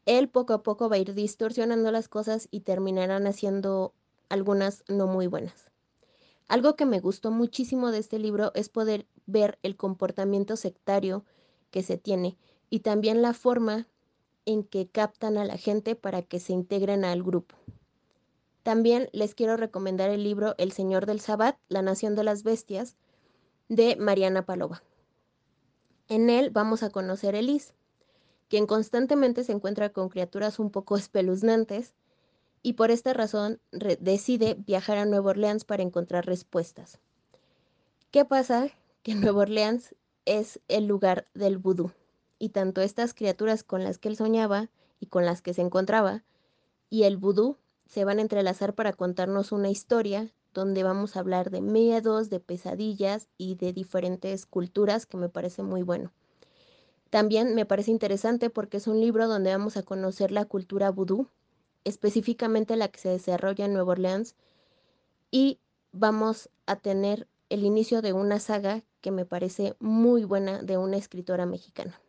Él 0.06 0.30
poco 0.30 0.54
a 0.54 0.64
poco 0.64 0.88
va 0.88 0.96
a 0.96 1.00
ir 1.00 1.14
distorsionando 1.16 1.92
las 1.92 2.08
cosas 2.08 2.48
y 2.52 2.62
terminarán 2.62 3.26
haciendo 3.26 3.94
algunas 4.30 4.84
no 4.88 5.08
muy 5.08 5.28
buenas. 5.28 5.72
Algo 6.48 6.76
que 6.76 6.86
me 6.86 7.00
gustó 7.00 7.32
muchísimo 7.32 7.92
de 7.92 8.00
este 8.00 8.20
libro 8.20 8.52
es 8.56 8.70
poder 8.70 9.08
ver 9.26 9.58
el 9.64 9.76
comportamiento 9.76 10.58
sectario 10.58 11.26
que 11.72 11.82
se 11.82 11.98
tiene 11.98 12.38
y 12.70 12.82
también 12.82 13.22
la 13.22 13.34
forma 13.34 13.88
en 14.46 14.64
que 14.64 14.88
captan 14.88 15.38
a 15.38 15.46
la 15.46 15.58
gente 15.58 15.96
para 15.96 16.22
que 16.22 16.40
se 16.40 16.54
integren 16.54 17.04
al 17.04 17.24
grupo. 17.24 17.56
También 18.64 19.10
les 19.12 19.34
quiero 19.34 19.58
recomendar 19.58 20.10
el 20.10 20.24
libro 20.24 20.54
El 20.58 20.72
Señor 20.72 21.06
del 21.06 21.20
Sabbat, 21.20 21.58
La 21.68 21.82
Nación 21.82 22.16
de 22.16 22.24
las 22.24 22.44
Bestias, 22.44 22.96
de 23.70 23.96
Mariana 23.96 24.46
Palova. 24.46 24.84
En 26.08 26.30
él 26.30 26.50
vamos 26.52 26.84
a 26.84 26.90
conocer 26.90 27.36
a 27.36 27.40
Elise, 27.40 27.74
quien 28.50 28.68
constantemente 28.68 29.44
se 29.44 29.54
encuentra 29.54 29.94
con 29.94 30.10
criaturas 30.10 30.60
un 30.60 30.70
poco 30.70 30.98
espeluznantes 30.98 31.94
y 32.62 32.74
por 32.74 32.92
esta 32.92 33.14
razón 33.14 33.60
decide 33.72 34.56
viajar 34.56 34.98
a 34.98 35.06
Nueva 35.06 35.32
Orleans 35.32 35.66
para 35.66 35.84
encontrar 35.84 36.26
respuestas. 36.26 37.00
¿Qué 38.12 38.26
pasa? 38.26 38.68
Que 39.02 39.16
Nueva 39.16 39.42
Orleans 39.42 39.96
es 40.26 40.60
el 40.68 40.86
lugar 40.86 41.28
del 41.34 41.58
vudú 41.58 41.92
y 42.38 42.50
tanto 42.50 42.82
estas 42.82 43.16
criaturas 43.16 43.64
con 43.64 43.84
las 43.84 43.98
que 43.98 44.10
él 44.10 44.16
soñaba 44.16 44.70
y 45.00 45.08
con 45.08 45.26
las 45.26 45.42
que 45.42 45.56
se 45.56 45.62
encontraba 45.62 46.24
y 46.92 47.04
el 47.04 47.18
vudú 47.18 47.58
se 47.92 48.06
van 48.06 48.20
a 48.20 48.22
entrelazar 48.22 48.74
para 48.74 48.94
contarnos 48.94 49.52
una 49.52 49.70
historia 49.70 50.34
donde 50.54 50.82
vamos 50.82 51.16
a 51.16 51.20
hablar 51.20 51.52
de 51.52 51.60
miedos, 51.60 52.30
de 52.30 52.40
pesadillas 52.40 53.28
y 53.38 53.56
de 53.56 53.74
diferentes 53.74 54.46
culturas 54.46 55.06
que 55.06 55.18
me 55.18 55.28
parece 55.28 55.62
muy 55.62 55.84
bueno. 55.84 56.14
También 57.10 57.54
me 57.54 57.66
parece 57.66 57.92
interesante 57.92 58.50
porque 58.50 58.78
es 58.78 58.88
un 58.88 59.02
libro 59.02 59.28
donde 59.28 59.52
vamos 59.52 59.76
a 59.76 59.84
conocer 59.84 60.32
la 60.32 60.46
cultura 60.46 60.90
vudú, 60.90 61.28
específicamente 61.84 62.78
la 62.78 62.88
que 62.88 63.00
se 63.02 63.10
desarrolla 63.10 63.66
en 63.66 63.74
Nueva 63.74 63.92
Orleans, 63.92 64.36
y 65.30 65.60
vamos 65.92 66.50
a 66.68 66.78
tener 66.78 67.28
el 67.50 67.66
inicio 67.66 68.02
de 68.02 68.14
una 68.14 68.40
saga 68.40 68.84
que 69.02 69.12
me 69.12 69.26
parece 69.26 69.76
muy 69.80 70.24
buena 70.24 70.62
de 70.62 70.78
una 70.78 70.96
escritora 70.96 71.46
mexicana. 71.46 72.00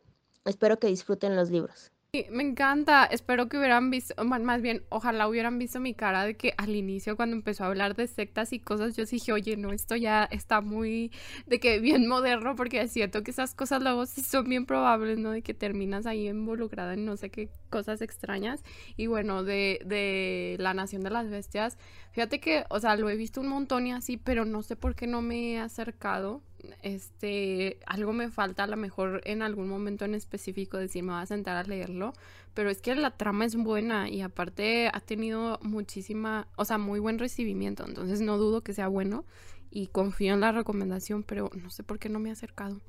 Espero 0.44 0.78
que 0.78 0.86
disfruten 0.86 1.34
los 1.34 1.50
libros 1.50 1.91
me 2.30 2.42
encanta. 2.42 3.06
Espero 3.06 3.48
que 3.48 3.56
hubieran 3.56 3.88
visto, 3.90 4.22
más 4.22 4.60
bien, 4.60 4.84
ojalá 4.90 5.26
hubieran 5.28 5.58
visto 5.58 5.80
mi 5.80 5.94
cara 5.94 6.26
de 6.26 6.36
que 6.36 6.52
al 6.58 6.76
inicio 6.76 7.16
cuando 7.16 7.34
empezó 7.36 7.64
a 7.64 7.68
hablar 7.68 7.96
de 7.96 8.06
sectas 8.06 8.52
y 8.52 8.58
cosas, 8.60 8.94
yo 8.94 9.06
dije, 9.06 9.32
oye, 9.32 9.56
no, 9.56 9.72
esto 9.72 9.96
ya 9.96 10.24
está 10.30 10.60
muy, 10.60 11.10
de 11.46 11.58
que 11.58 11.78
bien 11.80 12.06
moderno, 12.06 12.54
porque 12.54 12.82
es 12.82 12.92
cierto 12.92 13.22
que 13.22 13.30
esas 13.30 13.54
cosas 13.54 13.82
luego 13.82 14.04
sí 14.04 14.20
son 14.20 14.46
bien 14.46 14.66
probables, 14.66 15.18
¿no? 15.18 15.30
De 15.30 15.40
que 15.40 15.54
terminas 15.54 16.04
ahí 16.04 16.28
involucrada 16.28 16.92
en 16.92 17.06
no 17.06 17.16
sé 17.16 17.30
qué 17.30 17.48
cosas 17.70 18.02
extrañas. 18.02 18.62
Y 18.98 19.06
bueno, 19.06 19.42
de, 19.42 19.80
de 19.86 20.56
la 20.58 20.74
Nación 20.74 21.00
de 21.00 21.08
las 21.08 21.30
Bestias, 21.30 21.78
fíjate 22.10 22.40
que, 22.40 22.66
o 22.68 22.78
sea, 22.78 22.94
lo 22.96 23.08
he 23.08 23.16
visto 23.16 23.40
un 23.40 23.48
montón 23.48 23.86
y 23.86 23.92
así, 23.92 24.18
pero 24.18 24.44
no 24.44 24.62
sé 24.62 24.76
por 24.76 24.94
qué 24.94 25.06
no 25.06 25.22
me 25.22 25.52
he 25.52 25.58
acercado 25.58 26.42
este, 26.82 27.78
algo 27.86 28.12
me 28.12 28.30
falta 28.30 28.64
a 28.64 28.66
lo 28.66 28.76
mejor 28.76 29.20
en 29.24 29.42
algún 29.42 29.68
momento 29.68 30.04
en 30.04 30.14
específico 30.14 30.76
decir 30.76 31.02
me 31.02 31.12
voy 31.12 31.22
a 31.22 31.26
sentar 31.26 31.56
a 31.56 31.62
leerlo, 31.62 32.12
pero 32.54 32.70
es 32.70 32.80
que 32.80 32.94
la 32.94 33.16
trama 33.16 33.44
es 33.44 33.56
buena 33.56 34.08
y 34.08 34.22
aparte 34.22 34.90
ha 34.92 35.00
tenido 35.00 35.58
muchísima, 35.62 36.48
o 36.56 36.64
sea, 36.64 36.78
muy 36.78 37.00
buen 37.00 37.18
recibimiento, 37.18 37.84
entonces 37.86 38.20
no 38.20 38.38
dudo 38.38 38.62
que 38.62 38.72
sea 38.72 38.88
bueno 38.88 39.24
y 39.70 39.88
confío 39.88 40.34
en 40.34 40.40
la 40.40 40.52
recomendación, 40.52 41.22
pero 41.22 41.50
no 41.54 41.70
sé 41.70 41.82
por 41.82 41.98
qué 41.98 42.08
no 42.08 42.18
me 42.18 42.28
he 42.28 42.32
acercado. 42.32 42.80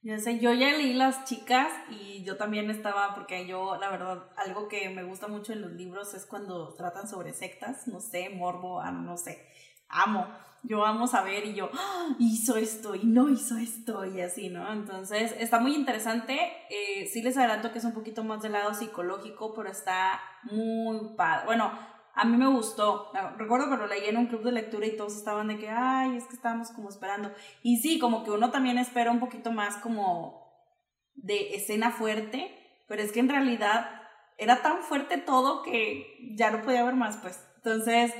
Ya 0.00 0.18
sé, 0.18 0.38
yo 0.38 0.52
ya 0.52 0.70
leí 0.76 0.94
Las 0.94 1.24
Chicas 1.24 1.72
y 1.90 2.22
yo 2.22 2.36
también 2.36 2.70
estaba, 2.70 3.14
porque 3.16 3.48
yo, 3.48 3.76
la 3.76 3.90
verdad, 3.90 4.30
algo 4.36 4.68
que 4.68 4.88
me 4.90 5.02
gusta 5.02 5.26
mucho 5.26 5.52
en 5.52 5.60
los 5.60 5.72
libros 5.72 6.14
es 6.14 6.24
cuando 6.24 6.72
tratan 6.74 7.08
sobre 7.08 7.32
sectas, 7.32 7.88
no 7.88 8.00
sé, 8.00 8.30
morbo, 8.30 8.80
ah, 8.80 8.92
no 8.92 9.16
sé, 9.16 9.48
amo 9.88 10.28
yo 10.62 10.80
vamos 10.80 11.14
a 11.14 11.22
ver 11.22 11.46
y 11.46 11.54
yo, 11.54 11.70
¡Ah! 11.72 12.14
hizo 12.18 12.56
esto 12.56 12.94
y 12.94 13.04
no 13.04 13.28
hizo 13.28 13.56
esto 13.56 14.04
y 14.04 14.20
así, 14.20 14.48
¿no? 14.48 14.72
Entonces, 14.72 15.34
está 15.38 15.60
muy 15.60 15.74
interesante. 15.74 16.38
Eh, 16.70 17.06
sí 17.06 17.22
les 17.22 17.36
adelanto 17.36 17.72
que 17.72 17.78
es 17.78 17.84
un 17.84 17.94
poquito 17.94 18.24
más 18.24 18.42
del 18.42 18.52
lado 18.52 18.74
psicológico, 18.74 19.54
pero 19.54 19.70
está 19.70 20.20
muy 20.44 21.14
padre. 21.16 21.46
Bueno, 21.46 21.72
a 22.14 22.24
mí 22.24 22.36
me 22.36 22.48
gustó. 22.48 23.12
Recuerdo 23.36 23.76
lo 23.76 23.86
leí 23.86 24.06
en 24.06 24.16
un 24.16 24.26
club 24.26 24.42
de 24.42 24.52
lectura 24.52 24.86
y 24.86 24.96
todos 24.96 25.16
estaban 25.16 25.48
de 25.48 25.58
que, 25.58 25.70
ay, 25.70 26.16
es 26.16 26.24
que 26.24 26.34
estábamos 26.34 26.70
como 26.72 26.88
esperando. 26.88 27.32
Y 27.62 27.76
sí, 27.76 27.98
como 28.00 28.24
que 28.24 28.32
uno 28.32 28.50
también 28.50 28.76
espera 28.76 29.12
un 29.12 29.20
poquito 29.20 29.52
más 29.52 29.76
como 29.76 30.48
de 31.14 31.54
escena 31.54 31.92
fuerte, 31.92 32.54
pero 32.88 33.02
es 33.02 33.12
que 33.12 33.20
en 33.20 33.28
realidad 33.28 33.90
era 34.36 34.62
tan 34.62 34.82
fuerte 34.82 35.18
todo 35.18 35.62
que 35.62 36.34
ya 36.36 36.50
no 36.50 36.62
podía 36.62 36.80
haber 36.80 36.94
más, 36.94 37.18
pues. 37.18 37.44
Entonces, 37.56 38.12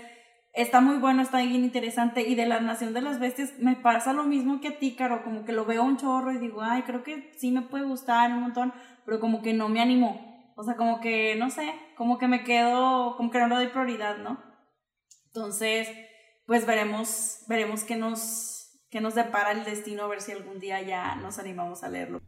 está 0.59 0.81
muy 0.81 0.97
bueno, 0.97 1.23
está 1.23 1.38
bien 1.38 1.64
interesante. 1.64 2.23
Y 2.23 2.35
de 2.35 2.47
la 2.47 2.61
Nación 2.61 2.92
de 2.92 3.01
las 3.01 3.21
Bestias 3.21 3.55
me 3.59 3.77
pasa 3.77 4.12
lo 4.12 4.25
mismo 4.25 4.61
que 4.61 4.68
a 4.68 4.79
ti, 4.79 4.97
Caro, 4.97 5.23
como 5.23 5.44
que 5.44 5.53
lo 5.53 5.64
veo 5.64 5.85
un 5.85 5.97
chorro 5.97 6.33
y 6.33 6.38
digo, 6.38 6.62
ay, 6.62 6.83
creo 6.83 7.05
que 7.05 7.33
sí 7.37 7.53
me 7.53 7.62
puede 7.62 7.85
gustar 7.85 8.33
un 8.33 8.40
montón, 8.40 8.73
pero 9.05 9.21
como 9.21 9.40
que 9.40 9.55
no 9.55 9.68
me 9.68 9.81
animó. 9.81 10.53
O 10.57 10.64
sea, 10.64 10.75
como 10.75 11.01
que, 11.01 11.37
no 11.37 11.51
sé, 11.51 11.73
como 11.97 12.18
que 12.18 12.27
me 12.27 12.42
quedo, 12.42 13.16
como 13.16 13.31
que 13.31 13.38
no 13.38 13.47
le 13.47 13.55
doy 13.55 13.68
prioridad, 13.68 14.18
¿no? 14.18 14.42
Entonces, 15.27 15.88
pues 16.47 16.66
veremos, 16.66 17.44
veremos 17.47 17.85
qué 17.85 17.94
nos, 17.94 18.85
qué 18.90 19.01
nos 19.01 19.14
depara 19.14 19.53
el 19.53 19.64
destino, 19.64 20.05
a 20.05 20.09
ver 20.09 20.21
si 20.21 20.33
algún 20.33 20.59
día 20.59 20.83
ya 20.83 21.14
nos 21.14 21.38
animamos 21.38 21.85
a 21.85 21.88
leerlo. 21.88 22.21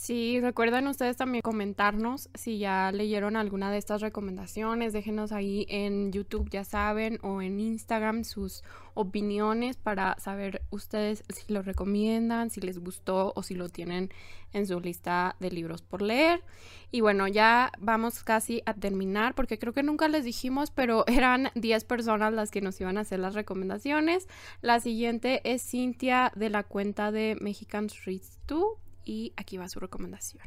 Sí, 0.00 0.40
recuerden 0.40 0.86
ustedes 0.86 1.16
también 1.16 1.42
comentarnos 1.42 2.30
si 2.32 2.58
ya 2.58 2.92
leyeron 2.92 3.34
alguna 3.34 3.72
de 3.72 3.78
estas 3.78 4.00
recomendaciones. 4.00 4.92
Déjenos 4.92 5.32
ahí 5.32 5.66
en 5.68 6.12
YouTube, 6.12 6.48
ya 6.50 6.62
saben, 6.62 7.18
o 7.22 7.42
en 7.42 7.58
Instagram 7.58 8.22
sus 8.22 8.62
opiniones 8.94 9.76
para 9.76 10.16
saber 10.20 10.62
ustedes 10.70 11.24
si 11.34 11.52
lo 11.52 11.62
recomiendan, 11.62 12.50
si 12.50 12.60
les 12.60 12.78
gustó 12.78 13.32
o 13.34 13.42
si 13.42 13.56
lo 13.56 13.70
tienen 13.70 14.10
en 14.52 14.68
su 14.68 14.78
lista 14.78 15.34
de 15.40 15.50
libros 15.50 15.82
por 15.82 16.00
leer. 16.00 16.44
Y 16.92 17.00
bueno, 17.00 17.26
ya 17.26 17.72
vamos 17.80 18.22
casi 18.22 18.62
a 18.66 18.74
terminar 18.74 19.34
porque 19.34 19.58
creo 19.58 19.72
que 19.72 19.82
nunca 19.82 20.06
les 20.06 20.22
dijimos, 20.22 20.70
pero 20.70 21.04
eran 21.08 21.50
10 21.56 21.84
personas 21.86 22.32
las 22.32 22.52
que 22.52 22.60
nos 22.60 22.80
iban 22.80 22.98
a 22.98 23.00
hacer 23.00 23.18
las 23.18 23.34
recomendaciones. 23.34 24.28
La 24.62 24.78
siguiente 24.78 25.40
es 25.42 25.68
Cintia 25.68 26.30
de 26.36 26.50
la 26.50 26.62
cuenta 26.62 27.10
de 27.10 27.36
Mexican 27.40 27.90
Streets 27.90 28.38
2 28.46 28.87
y 29.08 29.32
aquí 29.36 29.56
va 29.56 29.68
su 29.68 29.80
recomendación. 29.80 30.44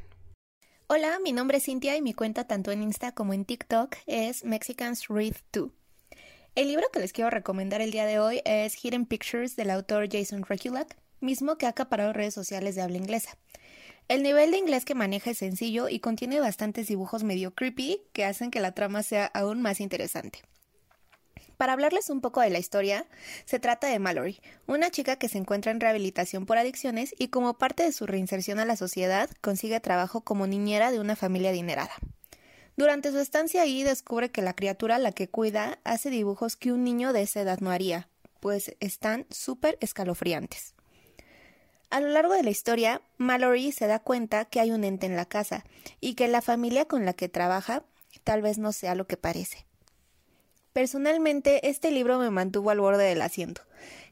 Hola, 0.88 1.19
mi 1.24 1.34
nombre 1.34 1.58
es 1.58 1.65
Cintia 1.65 1.97
y 1.97 2.02
mi 2.02 2.13
cuenta 2.13 2.45
tanto 2.45 2.71
en 2.71 2.84
Insta 2.84 3.12
como 3.13 3.34
en 3.34 3.43
TikTok 3.43 3.95
es 4.06 4.43
Mexicans 4.43 5.08
Read 5.08 5.36
2. 5.52 5.71
El 6.54 6.67
libro 6.67 6.86
que 6.93 7.00
les 7.00 7.12
quiero 7.12 7.30
recomendar 7.30 7.82
el 7.82 7.91
día 7.91 8.06
de 8.06 8.19
hoy 8.19 8.41
es 8.45 8.76
Hidden 8.76 9.06
Pictures 9.06 9.56
del 9.56 9.71
autor 9.71 10.10
Jason 10.12 10.43
Rekulak, 10.43 10.97
mismo 11.21 11.58
que 11.58 11.65
ha 11.65 11.69
acaparado 11.69 12.13
redes 12.13 12.34
sociales 12.34 12.76
de 12.76 12.82
habla 12.82 12.97
inglesa. 12.97 13.38
El 14.10 14.21
nivel 14.21 14.52
de 14.52 14.58
inglés 14.58 14.86
que 14.86 14.93
maneja 14.93 15.32
es 15.32 15.38
sencillo 15.38 15.88
y 15.89 16.00
contiene 16.00 16.39
bastantes 16.39 16.88
dibujos 16.88 17.24
medio 17.24 17.56
creepy 17.56 18.02
que 18.13 18.26
hacen 18.26 18.52
que 18.52 18.60
la 18.60 18.74
trama 18.74 19.02
sea 19.02 19.26
aún 19.28 19.62
más 19.62 19.80
interesante. 19.80 20.41
Para 21.62 21.74
hablarles 21.74 22.10
un 22.10 22.21
poco 22.21 22.41
de 22.41 22.50
la 22.50 22.58
historia, 22.58 23.06
se 23.45 23.60
trata 23.60 23.86
de 23.86 24.00
Mallory, 24.00 24.41
una 24.65 24.89
chica 24.89 25.17
que 25.17 25.30
se 25.30 25.38
encuentra 25.38 25.71
en 25.71 25.80
rehabilitación 25.80 26.47
por 26.47 26.58
adicciones 26.58 27.13
y 27.19 27.28
como 27.28 27.54
parte 27.54 27.84
de 27.84 27.91
su 27.91 28.08
reinserción 28.08 28.58
a 28.58 28.65
la 28.65 28.76
sociedad 28.76 29.30
consigue 29.41 29.80
trabajo 29.80 30.21
como 30.21 30.47
niñera 30.47 30.91
de 30.91 31.00
una 31.00 31.15
familia 31.15 31.52
adinerada. 31.52 31.93
Durante 32.78 33.12
su 33.12 33.19
estancia 33.19 33.62
ahí 33.62 33.84
descubre 33.84 34.32
que 34.32 34.41
la 34.41 34.56
criatura 34.56 34.95
a 34.95 34.97
la 34.97 35.12
que 35.12 35.30
cuida 35.30 35.78
hace 35.84 36.10
dibujos 36.10 36.56
que 36.56 36.71
un 36.71 36.84
niño 36.84 37.13
de 37.13 37.21
esa 37.21 37.41
edad 37.41 37.60
no 37.60 37.69
haría, 37.69 38.10
pues 38.39 38.76
están 38.80 39.28
súper 39.30 39.78
escalofriantes. 39.82 40.74
A 41.91 42.00
lo 42.00 42.08
largo 42.08 42.34
de 42.34 42.41
la 42.41 42.50
historia, 42.50 43.04
Mallory 43.17 43.71
se 43.71 43.86
da 43.86 44.00
cuenta 44.00 44.45
que 44.45 44.62
hay 44.62 44.71
un 44.71 44.84
ente 44.84 45.06
en 45.06 45.15
la 45.15 45.26
casa 45.26 45.63
y 46.00 46.15
que 46.15 46.28
la 46.28 46.41
familia 46.41 46.86
con 46.86 47.06
la 47.06 47.13
que 47.13 47.30
trabaja 47.30 47.84
tal 48.24 48.41
vez 48.41 48.58
no 48.58 48.71
sea 48.71 48.95
lo 48.95 49.06
que 49.06 49.15
parece. 49.15 49.67
Personalmente, 50.73 51.67
este 51.67 51.91
libro 51.91 52.17
me 52.17 52.29
mantuvo 52.29 52.69
al 52.69 52.79
borde 52.79 53.03
del 53.03 53.21
asiento. 53.21 53.63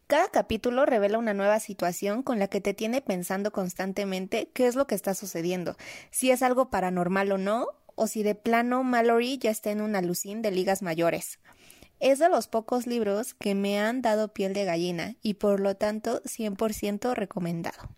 Cada 0.07 0.27
capítulo 0.27 0.85
revela 0.85 1.17
una 1.17 1.33
nueva 1.33 1.59
situación 1.59 2.21
con 2.21 2.37
la 2.37 2.47
que 2.47 2.59
te 2.59 2.73
tiene 2.73 3.01
pensando 3.01 3.51
constantemente 3.51 4.49
qué 4.53 4.67
es 4.67 4.75
lo 4.75 4.85
que 4.87 4.95
está 4.95 5.13
sucediendo, 5.13 5.77
si 6.11 6.31
es 6.31 6.41
algo 6.41 6.69
paranormal 6.69 7.31
o 7.31 7.37
no, 7.37 7.67
o 7.95 8.07
si 8.07 8.23
de 8.23 8.35
plano 8.35 8.83
Mallory 8.83 9.37
ya 9.37 9.51
está 9.51 9.71
en 9.71 9.81
una 9.81 9.99
alucín 9.99 10.41
de 10.41 10.51
ligas 10.51 10.81
mayores. 10.81 11.39
Es 11.99 12.19
de 12.19 12.27
los 12.27 12.47
pocos 12.47 12.87
libros 12.87 13.33
que 13.33 13.55
me 13.55 13.79
han 13.79 14.01
dado 14.01 14.33
piel 14.33 14.53
de 14.53 14.65
gallina 14.65 15.15
y 15.21 15.35
por 15.35 15.59
lo 15.59 15.75
tanto 15.75 16.21
100% 16.23 17.13
recomendado. 17.13 17.89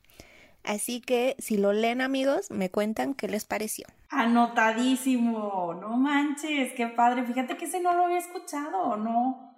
Así 0.63 1.01
que 1.01 1.35
si 1.39 1.57
lo 1.57 1.73
leen 1.73 2.01
amigos, 2.01 2.51
me 2.51 2.69
cuentan 2.69 3.13
qué 3.13 3.27
les 3.27 3.45
pareció. 3.45 3.87
Anotadísimo, 4.09 5.73
no 5.79 5.97
manches, 5.97 6.73
qué 6.73 6.87
padre. 6.87 7.25
Fíjate 7.25 7.57
que 7.57 7.65
ese 7.65 7.79
no 7.79 7.93
lo 7.93 8.05
había 8.05 8.17
escuchado, 8.17 8.97
¿no? 8.97 9.51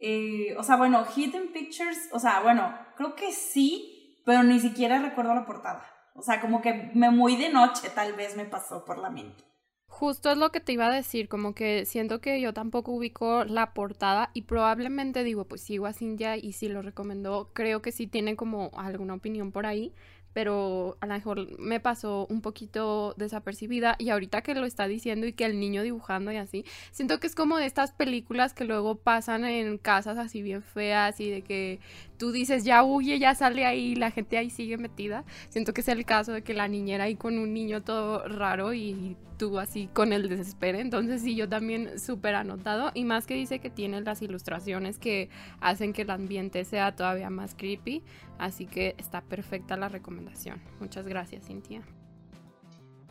Eh, 0.00 0.54
o 0.56 0.62
sea, 0.62 0.76
bueno, 0.76 1.04
Hidden 1.04 1.52
Pictures, 1.52 2.08
o 2.12 2.18
sea, 2.18 2.40
bueno, 2.40 2.72
creo 2.96 3.14
que 3.14 3.32
sí, 3.32 4.22
pero 4.24 4.42
ni 4.42 4.60
siquiera 4.60 5.00
recuerdo 5.00 5.34
la 5.34 5.46
portada. 5.46 5.84
O 6.14 6.22
sea, 6.22 6.40
como 6.40 6.60
que 6.60 6.90
me 6.94 7.10
muy 7.10 7.36
de 7.36 7.50
noche 7.50 7.90
tal 7.94 8.14
vez 8.14 8.36
me 8.36 8.44
pasó 8.44 8.84
por 8.84 8.98
la 8.98 9.10
mente. 9.10 9.44
Justo 9.86 10.30
es 10.30 10.36
lo 10.36 10.52
que 10.52 10.60
te 10.60 10.72
iba 10.72 10.86
a 10.86 10.94
decir, 10.94 11.28
como 11.28 11.54
que 11.54 11.84
siento 11.84 12.20
que 12.20 12.40
yo 12.40 12.52
tampoco 12.52 12.92
ubico 12.92 13.44
la 13.44 13.72
portada 13.72 14.30
y 14.34 14.42
probablemente 14.42 15.24
digo, 15.24 15.46
pues 15.46 15.62
sigo 15.62 15.86
a 15.86 15.92
Cintia 15.92 16.36
y 16.36 16.52
si 16.52 16.68
lo 16.68 16.82
recomendó, 16.82 17.50
creo 17.52 17.82
que 17.82 17.90
sí 17.90 18.06
tiene 18.06 18.36
como 18.36 18.70
alguna 18.76 19.14
opinión 19.14 19.50
por 19.50 19.66
ahí, 19.66 19.94
pero 20.32 20.96
a 21.00 21.06
lo 21.06 21.14
mejor 21.14 21.58
me 21.58 21.80
pasó 21.80 22.26
un 22.30 22.40
poquito 22.40 23.14
desapercibida 23.16 23.96
y 23.98 24.10
ahorita 24.10 24.42
que 24.42 24.54
lo 24.54 24.66
está 24.66 24.86
diciendo 24.86 25.26
y 25.26 25.32
que 25.32 25.44
el 25.44 25.58
niño 25.58 25.82
dibujando 25.82 26.32
y 26.32 26.36
así, 26.36 26.64
siento 26.92 27.20
que 27.20 27.26
es 27.26 27.34
como 27.34 27.58
de 27.58 27.66
estas 27.66 27.92
películas 27.92 28.54
que 28.54 28.64
luego 28.64 28.96
pasan 28.96 29.44
en 29.44 29.78
casas 29.78 30.18
así 30.18 30.42
bien 30.42 30.62
feas 30.62 31.20
y 31.20 31.30
de 31.30 31.42
que 31.42 31.80
tú 32.18 32.32
dices 32.32 32.64
ya 32.64 32.82
huye, 32.82 33.18
ya 33.18 33.34
sale 33.34 33.64
ahí, 33.64 33.94
la 33.94 34.10
gente 34.10 34.36
ahí 34.36 34.50
sigue 34.50 34.76
metida. 34.76 35.24
Siento 35.48 35.72
que 35.72 35.80
es 35.80 35.88
el 35.88 36.04
caso 36.04 36.32
de 36.32 36.42
que 36.42 36.52
la 36.52 36.68
niñera 36.68 37.04
ahí 37.04 37.14
con 37.14 37.38
un 37.38 37.54
niño 37.54 37.82
todo 37.82 38.26
raro 38.28 38.74
y 38.74 39.16
tú 39.38 39.58
así 39.58 39.88
con 39.94 40.12
el 40.12 40.28
desespero. 40.28 40.78
Entonces 40.78 41.22
sí, 41.22 41.34
yo 41.34 41.48
también 41.48 41.98
súper 41.98 42.34
anotado 42.34 42.90
y 42.92 43.04
más 43.04 43.26
que 43.26 43.34
dice 43.34 43.60
que 43.60 43.70
tiene 43.70 44.00
las 44.02 44.20
ilustraciones 44.20 44.98
que 44.98 45.30
hacen 45.60 45.92
que 45.92 46.02
el 46.02 46.10
ambiente 46.10 46.64
sea 46.64 46.94
todavía 46.94 47.30
más 47.30 47.54
creepy. 47.54 48.02
Así 48.38 48.66
que 48.66 48.94
está 48.98 49.22
perfecta 49.22 49.76
la 49.76 49.88
recomendación. 49.88 50.60
Muchas 50.80 51.06
gracias, 51.06 51.46
Cintia. 51.46 51.82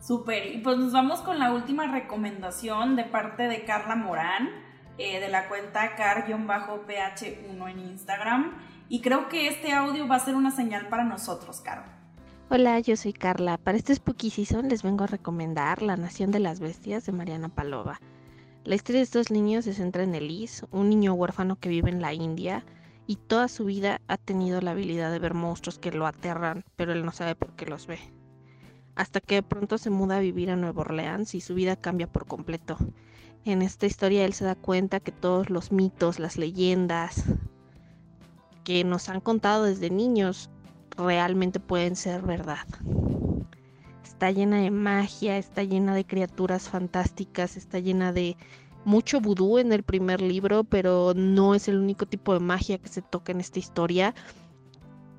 Súper, 0.00 0.54
y 0.54 0.58
pues 0.58 0.78
nos 0.78 0.92
vamos 0.92 1.20
con 1.22 1.40
la 1.40 1.52
última 1.52 1.90
recomendación 1.90 2.94
de 2.94 3.04
parte 3.04 3.48
de 3.48 3.64
Carla 3.64 3.96
Morán, 3.96 4.48
eh, 4.96 5.18
de 5.18 5.28
la 5.28 5.48
cuenta 5.48 5.96
car-ph1 5.96 7.70
en 7.70 7.78
Instagram. 7.80 8.67
Y 8.90 9.00
creo 9.00 9.28
que 9.28 9.48
este 9.48 9.72
audio 9.72 10.08
va 10.08 10.16
a 10.16 10.20
ser 10.24 10.34
una 10.34 10.50
señal 10.50 10.88
para 10.88 11.04
nosotros, 11.04 11.60
Caro. 11.60 11.82
Hola, 12.48 12.80
yo 12.80 12.96
soy 12.96 13.12
Carla. 13.12 13.58
Para 13.58 13.76
este 13.76 13.94
Spooky 13.94 14.30
Season 14.30 14.70
les 14.70 14.82
vengo 14.82 15.04
a 15.04 15.08
recomendar 15.08 15.82
La 15.82 15.98
Nación 15.98 16.30
de 16.30 16.38
las 16.38 16.58
Bestias 16.58 17.04
de 17.04 17.12
Mariana 17.12 17.50
Palova. 17.50 18.00
La 18.64 18.74
historia 18.74 19.00
de 19.00 19.04
estos 19.04 19.30
niños 19.30 19.66
se 19.66 19.74
centra 19.74 20.02
en 20.02 20.14
Elise, 20.14 20.64
un 20.70 20.88
niño 20.88 21.12
huérfano 21.12 21.56
que 21.56 21.68
vive 21.68 21.90
en 21.90 22.00
la 22.00 22.14
India 22.14 22.64
y 23.06 23.16
toda 23.16 23.48
su 23.48 23.66
vida 23.66 24.00
ha 24.08 24.16
tenido 24.16 24.62
la 24.62 24.70
habilidad 24.70 25.12
de 25.12 25.18
ver 25.18 25.34
monstruos 25.34 25.78
que 25.78 25.92
lo 25.92 26.06
aterran, 26.06 26.64
pero 26.76 26.92
él 26.92 27.04
no 27.04 27.12
sabe 27.12 27.34
por 27.34 27.52
qué 27.56 27.66
los 27.66 27.86
ve. 27.86 27.98
Hasta 28.94 29.20
que 29.20 29.36
de 29.36 29.42
pronto 29.42 29.76
se 29.76 29.90
muda 29.90 30.16
a 30.16 30.20
vivir 30.20 30.50
a 30.50 30.56
Nueva 30.56 30.80
Orleans 30.80 31.34
y 31.34 31.42
su 31.42 31.54
vida 31.54 31.76
cambia 31.76 32.10
por 32.10 32.26
completo. 32.26 32.78
En 33.44 33.60
esta 33.60 33.84
historia 33.84 34.24
él 34.24 34.32
se 34.32 34.46
da 34.46 34.54
cuenta 34.54 35.00
que 35.00 35.12
todos 35.12 35.50
los 35.50 35.72
mitos, 35.72 36.18
las 36.18 36.38
leyendas 36.38 37.24
que 38.68 38.84
nos 38.84 39.08
han 39.08 39.22
contado 39.22 39.64
desde 39.64 39.88
niños 39.88 40.50
realmente 40.94 41.58
pueden 41.58 41.96
ser 41.96 42.20
verdad. 42.20 42.66
Está 44.04 44.30
llena 44.30 44.58
de 44.58 44.70
magia, 44.70 45.38
está 45.38 45.62
llena 45.62 45.94
de 45.94 46.04
criaturas 46.04 46.68
fantásticas, 46.68 47.56
está 47.56 47.78
llena 47.78 48.12
de 48.12 48.36
mucho 48.84 49.22
vudú 49.22 49.56
en 49.56 49.72
el 49.72 49.84
primer 49.84 50.20
libro, 50.20 50.64
pero 50.64 51.14
no 51.16 51.54
es 51.54 51.66
el 51.68 51.78
único 51.78 52.04
tipo 52.04 52.34
de 52.34 52.40
magia 52.40 52.76
que 52.76 52.90
se 52.90 53.00
toca 53.00 53.32
en 53.32 53.40
esta 53.40 53.58
historia. 53.58 54.14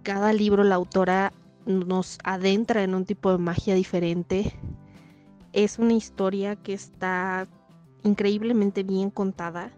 Cada 0.03 0.31
libro 0.31 0.63
la 0.63 0.75
autora 0.75 1.33
nos 1.65 2.19
adentra 2.23 2.83
en 2.83 2.93
un 2.93 3.05
tipo 3.05 3.31
de 3.31 3.39
magia 3.39 3.73
diferente. 3.73 4.53
Es 5.53 5.79
una 5.79 5.93
historia 5.93 6.55
que 6.55 6.73
está 6.73 7.47
increíblemente 8.03 8.83
bien 8.83 9.09
contada. 9.09 9.71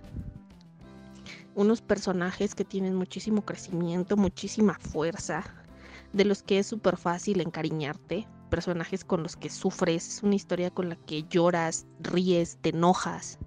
Unos 1.56 1.82
personajes 1.82 2.56
que 2.56 2.66
tienen 2.66 2.96
muchísimo 2.96 3.44
crecimiento, 3.44 4.18
muchísima 4.18 4.78
fuerza, 4.80 5.44
de 6.14 6.26
los 6.26 6.44
que 6.44 6.60
es 6.60 6.68
súper 6.68 6.98
fácil 6.98 7.42
encariñarte, 7.42 8.28
personajes 8.50 9.06
con 9.06 9.24
los 9.24 9.36
que 9.36 9.50
sufres, 9.50 10.08
es 10.08 10.24
una 10.24 10.36
historia 10.36 10.72
con 10.72 10.90
la 10.90 10.96
que 10.96 11.24
lloras, 11.24 11.86
ríes, 12.00 12.58
te 12.62 12.70
enojas 12.70 13.40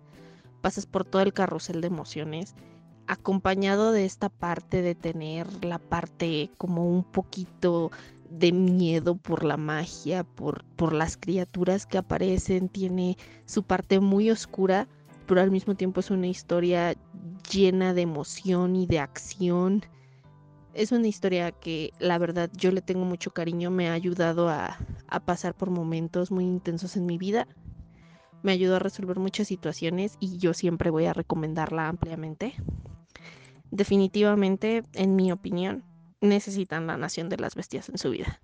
pasas 0.64 0.86
por 0.86 1.04
todo 1.04 1.20
el 1.20 1.34
carrusel 1.34 1.82
de 1.82 1.88
emociones, 1.88 2.54
acompañado 3.06 3.92
de 3.92 4.06
esta 4.06 4.30
parte 4.30 4.80
de 4.80 4.94
tener 4.94 5.46
la 5.62 5.78
parte 5.78 6.50
como 6.56 6.88
un 6.88 7.04
poquito 7.04 7.90
de 8.30 8.50
miedo 8.50 9.14
por 9.14 9.44
la 9.44 9.58
magia, 9.58 10.24
por, 10.24 10.64
por 10.76 10.94
las 10.94 11.18
criaturas 11.18 11.84
que 11.84 11.98
aparecen, 11.98 12.70
tiene 12.70 13.18
su 13.44 13.62
parte 13.62 14.00
muy 14.00 14.30
oscura, 14.30 14.88
pero 15.26 15.40
al 15.40 15.50
mismo 15.50 15.74
tiempo 15.74 16.00
es 16.00 16.10
una 16.10 16.26
historia 16.26 16.94
llena 17.50 17.94
de 17.94 18.02
emoción 18.02 18.76
y 18.76 18.87
de 18.87 18.98
acción. 18.98 19.84
Es 20.72 20.92
una 20.92 21.06
historia 21.06 21.52
que 21.52 21.92
la 21.98 22.18
verdad 22.18 22.50
yo 22.56 22.72
le 22.72 22.82
tengo 22.82 23.04
mucho 23.04 23.30
cariño, 23.30 23.70
me 23.70 23.88
ha 23.88 23.92
ayudado 23.92 24.48
a, 24.48 24.78
a 25.08 25.20
pasar 25.20 25.54
por 25.54 25.70
momentos 25.70 26.30
muy 26.30 26.44
intensos 26.44 26.96
en 26.96 27.06
mi 27.06 27.18
vida 27.18 27.46
me 28.44 28.52
ayudó 28.52 28.76
a 28.76 28.78
resolver 28.78 29.18
muchas 29.18 29.48
situaciones 29.48 30.18
y 30.20 30.37
yo 30.37 30.52
siempre 30.52 30.90
voy 30.90 31.06
a 31.06 31.14
recomendarla 31.14 31.88
ampliamente. 31.88 32.52
Definitivamente, 33.70 34.84
en 34.92 35.16
mi 35.16 35.32
opinión, 35.32 35.82
necesitan 36.20 36.87
la 36.87 36.98
Nación 36.98 37.30
de 37.30 37.38
las 37.38 37.54
Bestias 37.54 37.88
en 37.88 37.96
su 37.96 38.10
vida. 38.10 38.42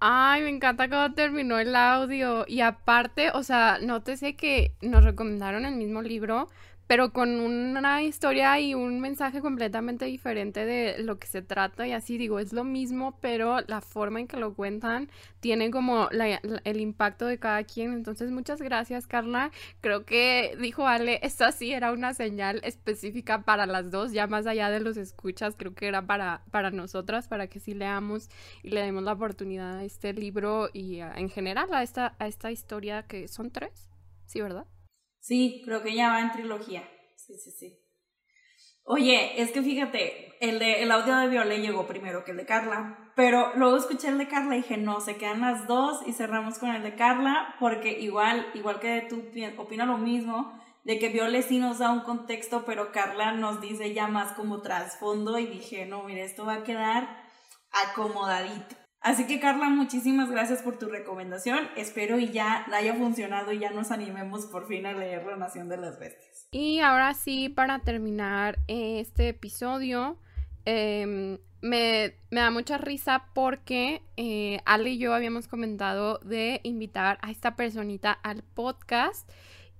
Ay, 0.00 0.42
me 0.42 0.50
encanta 0.50 0.88
cómo 0.88 1.12
terminó 1.14 1.58
el 1.58 1.74
audio. 1.74 2.44
Y 2.46 2.60
aparte, 2.60 3.30
o 3.32 3.42
sea, 3.42 3.78
nótese 3.82 4.36
que 4.36 4.72
nos 4.80 5.02
recomendaron 5.04 5.64
el 5.64 5.74
mismo 5.74 6.02
libro, 6.02 6.48
pero 6.88 7.12
con 7.12 7.28
una 7.38 8.02
historia 8.02 8.58
y 8.58 8.74
un 8.74 9.00
mensaje 9.00 9.42
completamente 9.42 10.06
diferente 10.06 10.64
de 10.64 10.96
lo 11.02 11.18
que 11.18 11.26
se 11.26 11.42
trata 11.42 11.86
y 11.86 11.92
así 11.92 12.16
digo, 12.16 12.38
es 12.38 12.54
lo 12.54 12.64
mismo, 12.64 13.18
pero 13.20 13.60
la 13.66 13.82
forma 13.82 14.20
en 14.20 14.26
que 14.26 14.38
lo 14.38 14.54
cuentan 14.54 15.10
tiene 15.40 15.70
como 15.70 16.08
el 16.10 16.80
impacto 16.80 17.26
de 17.26 17.38
cada 17.38 17.62
quien. 17.64 17.92
Entonces, 17.92 18.30
muchas 18.30 18.62
gracias, 18.62 19.06
Carla. 19.06 19.50
Creo 19.82 20.06
que 20.06 20.56
dijo 20.60 20.86
Ale, 20.86 21.20
esta 21.22 21.52
sí 21.52 21.72
era 21.72 21.92
una 21.92 22.14
señal 22.14 22.62
específica 22.64 23.42
para 23.42 23.66
las 23.66 23.90
dos, 23.90 24.12
ya 24.12 24.26
más 24.26 24.46
allá 24.46 24.70
de 24.70 24.80
los 24.80 24.96
escuchas, 24.96 25.56
creo 25.56 25.74
que 25.74 25.88
era 25.88 26.06
para, 26.06 26.42
para 26.50 26.70
nosotras, 26.70 27.28
para 27.28 27.48
que 27.48 27.60
sí 27.60 27.74
leamos 27.74 28.30
y 28.62 28.70
le 28.70 28.80
demos 28.80 29.02
la 29.02 29.12
oportunidad 29.12 29.76
a 29.76 29.84
este 29.84 30.14
libro 30.14 30.70
y 30.72 31.00
en 31.00 31.28
general 31.28 31.68
a 31.74 31.82
esta, 31.82 32.14
a 32.18 32.28
esta 32.28 32.50
historia 32.50 33.02
que 33.02 33.28
son 33.28 33.50
tres, 33.50 33.90
¿sí, 34.24 34.40
verdad? 34.40 34.64
Sí, 35.20 35.62
creo 35.64 35.82
que 35.82 35.94
ya 35.94 36.08
va 36.08 36.20
en 36.20 36.32
trilogía. 36.32 36.88
Sí, 37.16 37.34
sí, 37.38 37.50
sí. 37.50 37.78
Oye, 38.84 39.42
es 39.42 39.50
que 39.50 39.62
fíjate, 39.62 40.34
el, 40.40 40.58
de, 40.58 40.82
el 40.82 40.90
audio 40.90 41.14
de 41.16 41.28
Viole 41.28 41.60
llegó 41.60 41.86
primero 41.86 42.24
que 42.24 42.30
el 42.30 42.38
de 42.38 42.46
Carla, 42.46 43.12
pero 43.14 43.52
luego 43.56 43.76
escuché 43.76 44.08
el 44.08 44.16
de 44.16 44.28
Carla 44.28 44.56
y 44.56 44.62
dije, 44.62 44.78
no, 44.78 45.00
se 45.00 45.16
quedan 45.16 45.42
las 45.42 45.66
dos 45.66 46.00
y 46.06 46.14
cerramos 46.14 46.58
con 46.58 46.70
el 46.70 46.82
de 46.82 46.94
Carla, 46.94 47.56
porque 47.60 48.00
igual, 48.00 48.46
igual 48.54 48.80
que 48.80 49.06
tú 49.10 49.22
opina 49.58 49.84
lo 49.84 49.98
mismo, 49.98 50.58
de 50.84 50.98
que 50.98 51.10
Viole 51.10 51.42
sí 51.42 51.58
nos 51.58 51.80
da 51.80 51.90
un 51.90 52.00
contexto, 52.00 52.64
pero 52.64 52.90
Carla 52.90 53.32
nos 53.32 53.60
dice 53.60 53.92
ya 53.92 54.06
más 54.06 54.32
como 54.32 54.62
trasfondo 54.62 55.38
y 55.38 55.46
dije, 55.46 55.84
no, 55.84 56.04
mire, 56.04 56.24
esto 56.24 56.46
va 56.46 56.54
a 56.54 56.64
quedar 56.64 57.28
acomodadito. 57.70 58.74
Así 59.00 59.26
que 59.26 59.38
Carla, 59.38 59.68
muchísimas 59.68 60.30
gracias 60.30 60.62
por 60.62 60.78
tu 60.78 60.88
recomendación. 60.88 61.68
Espero 61.76 62.18
y 62.18 62.30
ya 62.30 62.66
haya 62.72 62.94
funcionado 62.94 63.52
y 63.52 63.60
ya 63.60 63.70
nos 63.70 63.90
animemos 63.90 64.46
por 64.46 64.66
fin 64.66 64.86
a 64.86 64.92
leer 64.92 65.24
La 65.24 65.36
Nación 65.36 65.68
de 65.68 65.76
las 65.76 65.98
Bestias. 65.98 66.48
Y 66.50 66.80
ahora 66.80 67.14
sí, 67.14 67.48
para 67.48 67.78
terminar 67.80 68.58
este 68.66 69.28
episodio, 69.28 70.18
em, 70.64 71.38
me, 71.60 72.14
da 72.30 72.50
mucha 72.50 72.78
risa 72.78 73.26
porque 73.34 74.02
eh, 74.16 74.60
Ale 74.64 74.90
y 74.90 74.98
yo 74.98 75.14
habíamos 75.14 75.48
comentado 75.48 76.18
de 76.18 76.60
invitar 76.64 77.18
a 77.22 77.30
esta 77.30 77.56
personita 77.56 78.12
al 78.12 78.42
podcast 78.42 79.28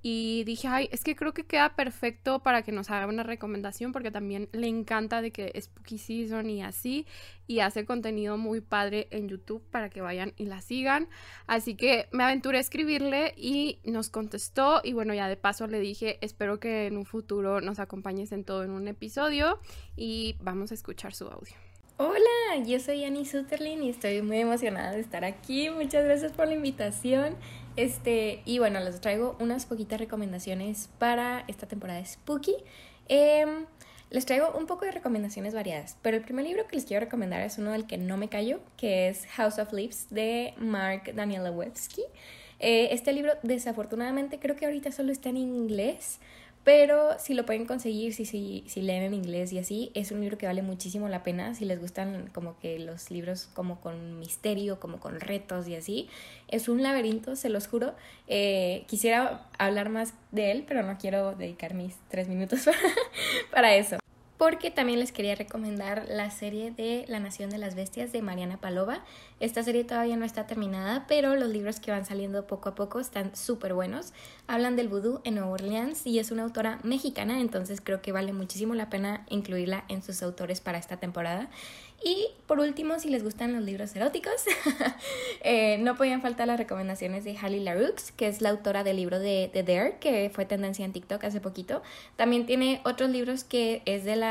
y 0.00 0.44
dije, 0.44 0.68
ay, 0.68 0.88
es 0.92 1.02
que 1.02 1.16
creo 1.16 1.34
que 1.34 1.44
queda 1.44 1.74
perfecto 1.74 2.40
para 2.42 2.62
que 2.62 2.72
nos 2.72 2.90
haga 2.90 3.06
una 3.06 3.24
recomendación 3.24 3.92
porque 3.92 4.10
también 4.10 4.48
le 4.52 4.68
encanta 4.68 5.20
de 5.22 5.32
que 5.32 5.52
Spooky 5.60 5.98
Season 5.98 6.48
y 6.48 6.62
así 6.62 7.06
y 7.46 7.60
hace 7.60 7.84
contenido 7.84 8.36
muy 8.36 8.60
padre 8.60 9.08
en 9.10 9.28
YouTube 9.28 9.62
para 9.70 9.90
que 9.90 10.00
vayan 10.00 10.34
y 10.36 10.46
la 10.46 10.60
sigan. 10.60 11.08
Así 11.46 11.74
que 11.74 12.08
me 12.12 12.22
aventuré 12.22 12.58
a 12.58 12.60
escribirle 12.60 13.34
y 13.36 13.80
nos 13.84 14.10
contestó 14.10 14.80
y 14.84 14.92
bueno, 14.92 15.14
ya 15.14 15.28
de 15.28 15.36
paso 15.36 15.66
le 15.66 15.80
dije, 15.80 16.18
espero 16.20 16.60
que 16.60 16.86
en 16.86 16.96
un 16.96 17.04
futuro 17.04 17.60
nos 17.60 17.78
acompañes 17.78 18.32
en 18.32 18.44
todo 18.44 18.62
en 18.64 18.70
un 18.70 18.86
episodio 18.86 19.58
y 19.96 20.36
vamos 20.40 20.70
a 20.70 20.74
escuchar 20.74 21.14
su 21.14 21.26
audio. 21.26 21.67
Hola, 22.00 22.64
yo 22.64 22.78
soy 22.78 23.04
Annie 23.04 23.26
Sutherland 23.26 23.82
y 23.82 23.88
estoy 23.88 24.22
muy 24.22 24.38
emocionada 24.38 24.92
de 24.92 25.00
estar 25.00 25.24
aquí. 25.24 25.68
Muchas 25.68 26.04
gracias 26.04 26.30
por 26.30 26.46
la 26.46 26.54
invitación. 26.54 27.34
Este, 27.74 28.40
y 28.44 28.60
bueno, 28.60 28.78
les 28.78 29.00
traigo 29.00 29.36
unas 29.40 29.66
poquitas 29.66 29.98
recomendaciones 29.98 30.90
para 31.00 31.42
esta 31.48 31.66
temporada 31.66 31.98
de 31.98 32.06
Spooky. 32.06 32.54
Em, 33.08 33.66
les 34.10 34.26
traigo 34.26 34.52
un 34.56 34.66
poco 34.66 34.84
de 34.84 34.92
recomendaciones 34.92 35.54
variadas, 35.54 35.96
pero 36.00 36.16
el 36.16 36.22
primer 36.22 36.44
libro 36.44 36.68
que 36.68 36.76
les 36.76 36.84
quiero 36.84 37.04
recomendar 37.04 37.40
es 37.40 37.58
uno 37.58 37.72
del 37.72 37.88
que 37.88 37.98
no 37.98 38.16
me 38.16 38.28
callo, 38.28 38.60
que 38.76 39.08
es 39.08 39.26
House 39.30 39.58
of 39.58 39.72
Leaves 39.72 40.06
de 40.10 40.54
Mark 40.56 41.12
Danielewski. 41.16 42.02
Eh, 42.60 42.90
este 42.92 43.12
libro, 43.12 43.32
desafortunadamente, 43.42 44.38
creo 44.38 44.54
que 44.54 44.66
ahorita 44.66 44.92
solo 44.92 45.10
está 45.10 45.30
en 45.30 45.38
inglés, 45.38 46.20
pero 46.68 47.18
si 47.18 47.32
lo 47.32 47.46
pueden 47.46 47.64
conseguir, 47.64 48.12
si, 48.12 48.26
si, 48.26 48.62
si 48.66 48.82
leen 48.82 49.02
en 49.02 49.14
inglés 49.14 49.54
y 49.54 49.58
así, 49.58 49.90
es 49.94 50.12
un 50.12 50.20
libro 50.20 50.36
que 50.36 50.44
vale 50.44 50.60
muchísimo 50.60 51.08
la 51.08 51.22
pena, 51.22 51.54
si 51.54 51.64
les 51.64 51.80
gustan 51.80 52.28
como 52.34 52.58
que 52.58 52.78
los 52.78 53.10
libros 53.10 53.48
como 53.54 53.80
con 53.80 54.18
misterio, 54.18 54.78
como 54.78 55.00
con 55.00 55.18
retos 55.18 55.66
y 55.66 55.76
así, 55.76 56.10
es 56.48 56.68
un 56.68 56.82
laberinto, 56.82 57.36
se 57.36 57.48
los 57.48 57.68
juro. 57.68 57.94
Eh, 58.26 58.84
quisiera 58.86 59.46
hablar 59.56 59.88
más 59.88 60.12
de 60.30 60.50
él, 60.50 60.66
pero 60.68 60.82
no 60.82 60.98
quiero 60.98 61.34
dedicar 61.34 61.72
mis 61.72 61.96
tres 62.10 62.28
minutos 62.28 62.68
para 63.50 63.74
eso 63.74 63.96
porque 64.38 64.70
también 64.70 65.00
les 65.00 65.10
quería 65.10 65.34
recomendar 65.34 66.06
la 66.08 66.30
serie 66.30 66.70
de 66.70 67.04
La 67.08 67.18
Nación 67.18 67.50
de 67.50 67.58
las 67.58 67.74
Bestias 67.74 68.12
de 68.12 68.22
Mariana 68.22 68.56
Palova. 68.56 69.04
Esta 69.40 69.64
serie 69.64 69.82
todavía 69.82 70.16
no 70.16 70.24
está 70.24 70.46
terminada, 70.46 71.06
pero 71.08 71.34
los 71.34 71.48
libros 71.50 71.80
que 71.80 71.90
van 71.90 72.06
saliendo 72.06 72.46
poco 72.46 72.68
a 72.68 72.74
poco 72.76 73.00
están 73.00 73.34
súper 73.34 73.74
buenos. 73.74 74.12
Hablan 74.46 74.76
del 74.76 74.88
vudú 74.88 75.20
en 75.24 75.34
Nueva 75.34 75.50
Orleans 75.50 76.06
y 76.06 76.20
es 76.20 76.30
una 76.30 76.44
autora 76.44 76.78
mexicana, 76.84 77.40
entonces 77.40 77.80
creo 77.82 78.00
que 78.00 78.12
vale 78.12 78.32
muchísimo 78.32 78.76
la 78.76 78.88
pena 78.88 79.26
incluirla 79.28 79.84
en 79.88 80.04
sus 80.04 80.22
autores 80.22 80.60
para 80.60 80.78
esta 80.78 80.98
temporada. 80.98 81.50
Y 82.02 82.28
por 82.46 82.60
último, 82.60 83.00
si 83.00 83.08
les 83.08 83.24
gustan 83.24 83.52
los 83.52 83.62
libros 83.64 83.94
eróticos, 83.96 84.44
eh, 85.42 85.78
no 85.78 85.96
podían 85.96 86.22
faltar 86.22 86.46
las 86.46 86.56
recomendaciones 86.56 87.24
de 87.24 87.36
Halle 87.36 87.58
LaRoux, 87.58 88.12
que 88.16 88.28
es 88.28 88.40
la 88.40 88.50
autora 88.50 88.84
del 88.84 88.96
libro 88.96 89.18
de, 89.18 89.50
The 89.52 89.64
Dare, 89.64 89.96
que 89.98 90.30
fue 90.32 90.44
tendencia 90.44 90.84
en 90.84 90.92
TikTok 90.92 91.24
hace 91.24 91.40
poquito. 91.40 91.82
También 92.14 92.46
tiene 92.46 92.80
otros 92.84 93.10
libros 93.10 93.42
que 93.42 93.82
es 93.84 94.04
de 94.04 94.14
la 94.14 94.27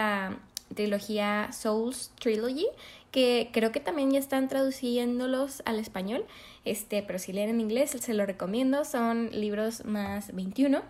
trilogía 0.74 1.52
Souls 1.52 2.12
Trilogy, 2.20 2.68
que 3.12 3.50
creo 3.54 3.72
que 3.72 3.80
también 3.80 4.12
ya 4.12 4.20
están 4.20 4.48
traduciéndolos 4.48 5.64
al 5.66 5.80
español, 5.80 6.26
este, 6.66 7.04
pero 7.04 7.20
si 7.20 7.34
leen 7.34 7.50
en 7.50 7.62
inglés 7.62 7.92
se 7.92 8.14
lo 8.14 8.26
recomiendo, 8.26 8.86
son 8.86 9.30
libros 9.32 9.86
más 9.86 10.34
21. 10.36 10.82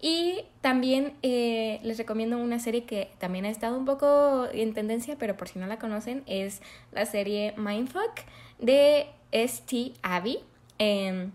Y 0.00 0.44
también 0.60 1.14
eh, 1.22 1.80
les 1.82 1.98
recomiendo 1.98 2.38
una 2.38 2.60
serie 2.60 2.84
que 2.84 3.10
también 3.18 3.44
ha 3.44 3.50
estado 3.50 3.76
un 3.76 3.84
poco 3.84 4.46
en 4.52 4.72
tendencia, 4.72 5.16
pero 5.18 5.36
por 5.36 5.48
si 5.48 5.58
no 5.58 5.66
la 5.66 5.78
conocen, 5.78 6.22
es 6.26 6.62
la 6.92 7.04
serie 7.04 7.52
Mindfuck 7.56 8.12
de 8.60 9.08
St. 9.32 9.92
Abby. 10.02 10.38
Em, 10.78 11.32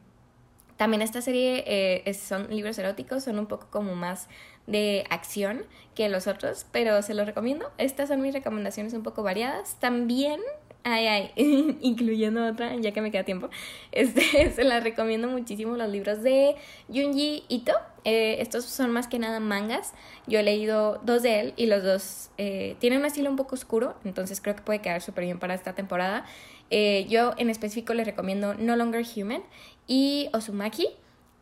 también 0.77 1.01
esta 1.01 1.21
serie 1.21 1.63
eh, 1.67 2.13
son 2.13 2.49
libros 2.49 2.77
eróticos, 2.77 3.25
son 3.25 3.37
un 3.37 3.47
poco 3.47 3.67
como 3.69 3.95
más 3.95 4.29
de 4.67 5.05
acción 5.09 5.65
que 5.95 6.09
los 6.09 6.27
otros, 6.27 6.65
pero 6.71 7.01
se 7.01 7.13
los 7.13 7.25
recomiendo. 7.25 7.71
Estas 7.77 8.09
son 8.09 8.21
mis 8.21 8.33
recomendaciones 8.33 8.93
un 8.93 9.03
poco 9.03 9.23
variadas. 9.23 9.75
También 9.79 10.39
Ay, 10.85 11.07
ay, 11.07 11.31
incluyendo 11.81 12.45
otra, 12.45 12.75
ya 12.75 12.91
que 12.91 13.01
me 13.01 13.11
queda 13.11 13.23
tiempo. 13.23 13.49
Este, 13.91 14.51
se 14.55 14.63
las 14.63 14.83
recomiendo 14.83 15.27
muchísimo 15.27 15.75
los 15.77 15.89
libros 15.89 16.21
de 16.23 16.55
Junji 16.87 17.43
Ito. 17.47 17.73
Eh, 18.05 18.37
estos 18.39 18.65
son 18.65 18.91
más 18.91 19.07
que 19.07 19.17
nada 19.17 19.39
mangas. 19.39 19.93
Yo 20.27 20.39
he 20.39 20.43
leído 20.43 20.99
dos 21.03 21.23
de 21.23 21.39
él 21.39 21.53
y 21.55 21.67
los 21.67 21.83
dos 21.83 22.31
eh, 22.37 22.75
tienen 22.79 22.99
un 22.99 23.05
estilo 23.05 23.29
un 23.29 23.37
poco 23.37 23.55
oscuro, 23.55 23.95
entonces 24.03 24.41
creo 24.41 24.55
que 24.55 24.61
puede 24.61 24.79
quedar 24.79 25.01
súper 25.01 25.23
bien 25.23 25.39
para 25.39 25.53
esta 25.53 25.73
temporada. 25.73 26.25
Eh, 26.69 27.05
yo 27.07 27.33
en 27.37 27.49
específico 27.49 27.93
les 27.93 28.05
recomiendo 28.05 28.55
No 28.55 28.75
Longer 28.75 29.05
Human 29.15 29.43
y 29.87 30.29
Osumaki. 30.33 30.87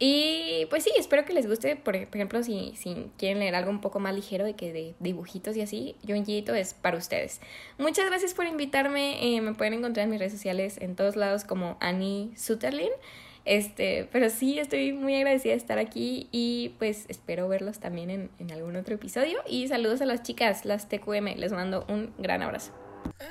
Y 0.03 0.65
pues 0.71 0.83
sí, 0.83 0.91
espero 0.97 1.25
que 1.25 1.33
les 1.33 1.47
guste. 1.47 1.75
Por, 1.75 1.95
ejemplo, 1.95 2.41
si, 2.41 2.73
si, 2.75 3.11
quieren 3.19 3.37
leer 3.37 3.53
algo 3.53 3.69
un 3.69 3.81
poco 3.81 3.99
más 3.99 4.15
ligero 4.15 4.43
de 4.43 4.55
que 4.55 4.73
de 4.73 4.95
dibujitos 4.99 5.55
y 5.55 5.61
así, 5.61 5.95
yo 6.01 6.15
Ito 6.15 6.55
es 6.55 6.73
para 6.73 6.97
ustedes. 6.97 7.39
Muchas 7.77 8.07
gracias 8.07 8.33
por 8.33 8.47
invitarme. 8.47 9.35
Eh, 9.35 9.41
me 9.41 9.53
pueden 9.53 9.75
encontrar 9.75 10.05
en 10.05 10.09
mis 10.09 10.17
redes 10.17 10.33
sociales 10.33 10.79
en 10.81 10.95
todos 10.95 11.15
lados 11.15 11.43
como 11.43 11.77
Annie 11.81 12.31
Sutherlin. 12.35 12.89
Este, 13.45 14.09
pero 14.11 14.31
sí, 14.31 14.57
estoy 14.57 14.91
muy 14.91 15.17
agradecida 15.17 15.51
de 15.51 15.59
estar 15.59 15.77
aquí 15.77 16.27
y 16.31 16.73
pues 16.79 17.05
espero 17.07 17.47
verlos 17.47 17.79
también 17.79 18.09
en, 18.09 18.31
en 18.39 18.51
algún 18.51 18.77
otro 18.77 18.95
episodio. 18.95 19.37
Y 19.47 19.67
saludos 19.67 20.01
a 20.01 20.07
las 20.07 20.23
chicas, 20.23 20.65
las 20.65 20.89
TQM. 20.89 21.35
Les 21.37 21.51
mando 21.51 21.85
un 21.87 22.11
gran 22.17 22.41
abrazo. 22.41 22.71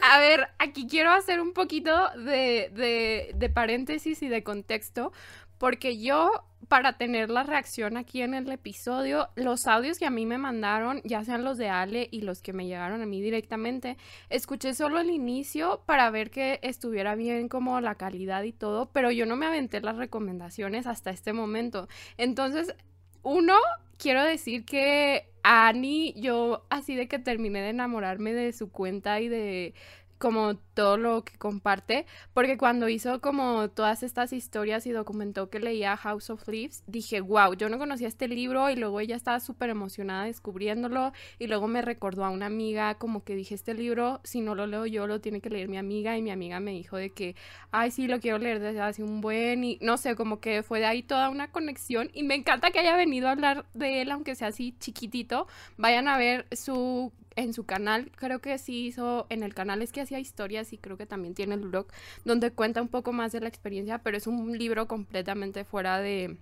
A 0.03 0.21
ver, 0.21 0.47
aquí 0.61 0.87
quiero 0.87 1.11
hacer 1.11 1.41
un 1.41 1.53
poquito 1.53 2.11
de, 2.11 2.71
de, 2.73 3.33
de 3.35 3.49
paréntesis 3.51 4.23
y 4.23 4.29
de 4.29 4.45
contexto, 4.45 5.13
porque 5.59 5.99
yo 5.99 6.45
para 6.69 6.97
tener 6.99 7.31
la 7.31 7.43
reacción 7.43 7.97
aquí 7.97 8.23
en 8.23 8.35
el 8.35 8.51
episodio, 8.51 9.29
los 9.35 9.67
audios 9.67 9.99
que 9.99 10.07
a 10.07 10.11
mí 10.11 10.27
me 10.27 10.39
mandaron, 10.39 11.01
ya 11.05 11.25
sean 11.25 11.45
los 11.45 11.59
de 11.59 11.69
Ale 11.69 12.09
y 12.11 12.21
los 12.21 12.43
que 12.43 12.53
me 12.53 12.67
llegaron 12.67 13.03
a 13.03 13.07
mí 13.07 13.21
directamente, 13.21 13.97
escuché 14.29 14.75
solo 14.75 15.01
el 15.01 15.11
inicio 15.11 15.83
para 15.87 16.11
ver 16.11 16.31
que 16.31 16.61
estuviera 16.63 17.15
bien 17.15 17.49
como 17.49 17.81
la 17.81 17.95
calidad 17.95 18.43
y 18.43 18.53
todo, 18.53 18.91
pero 18.93 19.11
yo 19.11 19.27
no 19.27 19.37
me 19.37 19.47
aventé 19.47 19.81
las 19.81 19.97
recomendaciones 19.97 20.87
hasta 20.87 21.11
este 21.11 21.33
momento. 21.33 21.89
Entonces, 22.19 22.75
uno, 23.23 23.55
quiero 23.99 24.23
decir 24.23 24.65
que 24.65 25.31
Annie, 25.43 26.15
yo 26.17 26.67
así 26.71 26.95
de 26.95 27.09
que 27.09 27.19
terminé 27.19 27.63
de 27.63 27.71
enamorarme 27.71 28.33
de 28.33 28.53
su 28.53 28.71
cuenta 28.71 29.21
y 29.21 29.29
de 29.29 29.75
como 30.21 30.57
todo 30.75 30.99
lo 30.99 31.25
que 31.25 31.39
comparte, 31.39 32.05
porque 32.35 32.59
cuando 32.59 32.91
hizo 32.91 33.23
como 33.23 33.71
todas 33.71 34.03
estas 34.03 34.35
historias 34.35 34.87
y 34.87 34.91
documentó 34.91 35.49
que 35.49 35.61
leía 35.61 35.97
House 35.97 36.29
of 36.29 36.47
Leaves, 36.47 36.85
dije, 36.87 37.23
wow, 37.23 37.55
yo 37.55 37.71
no 37.71 37.79
conocía 37.79 38.07
este 38.07 38.29
libro 38.29 38.69
y 38.69 38.77
luego 38.77 39.01
ella 39.01 39.17
estaba 39.17 39.41
súper 39.41 39.71
emocionada 39.71 40.25
descubriéndolo 40.25 41.15
y 41.39 41.47
luego 41.47 41.69
me 41.69 41.81
recordó 41.81 42.27
a 42.27 42.31
una 42.31 42.47
amiga 42.47 42.97
como 42.97 43.25
que 43.25 43.35
dije, 43.35 43.55
este 43.55 43.73
libro, 43.73 44.21
si 44.23 44.43
no 44.43 44.55
lo 44.55 44.67
leo 44.67 44.85
yo, 44.85 45.07
lo 45.07 45.23
tiene 45.23 45.41
que 45.41 45.49
leer 45.49 45.69
mi 45.69 45.79
amiga 45.79 46.19
y 46.19 46.23
mi 46.23 46.31
amiga 46.31 46.61
me 46.61 46.73
dijo 46.73 46.99
de 46.99 47.09
que, 47.09 47.35
ay, 47.71 47.91
sí, 47.91 48.07
lo 48.07 48.21
quiero 48.21 48.37
leer 48.37 48.61
desde 48.61 48.81
hace 48.81 49.03
un 49.03 49.23
buen 49.23 49.65
y 49.65 49.79
no 49.81 49.97
sé, 49.97 50.17
como 50.17 50.39
que 50.39 50.63
fue 50.63 50.81
de 50.81 50.87
ahí 50.87 51.03
toda 51.03 51.31
una 51.31 51.51
conexión 51.51 52.11
y 52.13 52.25
me 52.25 52.35
encanta 52.35 52.71
que 52.71 52.81
haya 52.81 52.95
venido 52.95 53.29
a 53.29 53.33
hablar 53.33 53.65
de 53.73 54.03
él, 54.03 54.11
aunque 54.11 54.35
sea 54.35 54.49
así 54.49 54.75
chiquitito, 54.81 55.47
vayan 55.79 56.09
a 56.09 56.19
ver 56.19 56.47
su 56.53 57.11
en 57.37 57.53
su 57.53 57.65
canal, 57.65 58.11
creo 58.17 58.41
que 58.41 58.59
sí 58.59 58.87
hizo, 58.87 59.27
en 59.31 59.43
el 59.43 59.55
canal 59.55 59.83
es 59.83 59.93
que 59.93 60.01
hacía 60.01 60.19
historias 60.19 60.73
y 60.73 60.79
creo 60.79 60.97
que 60.97 61.07
también 61.07 61.35
tiene 61.35 61.55
el 61.55 61.61
blog, 61.61 61.87
donde 62.25 62.51
cuenta 62.51 62.83
un 62.83 62.89
poco 62.89 63.13
más 63.13 63.33
de 63.33 63.41
la 63.41 63.49
experiencia, 63.49 63.99
pero 63.99 64.17
es 64.17 64.27
un 64.27 64.57
libro 64.59 64.87
completamente 64.87 65.65
fuera 65.65 66.01
de 66.01 66.37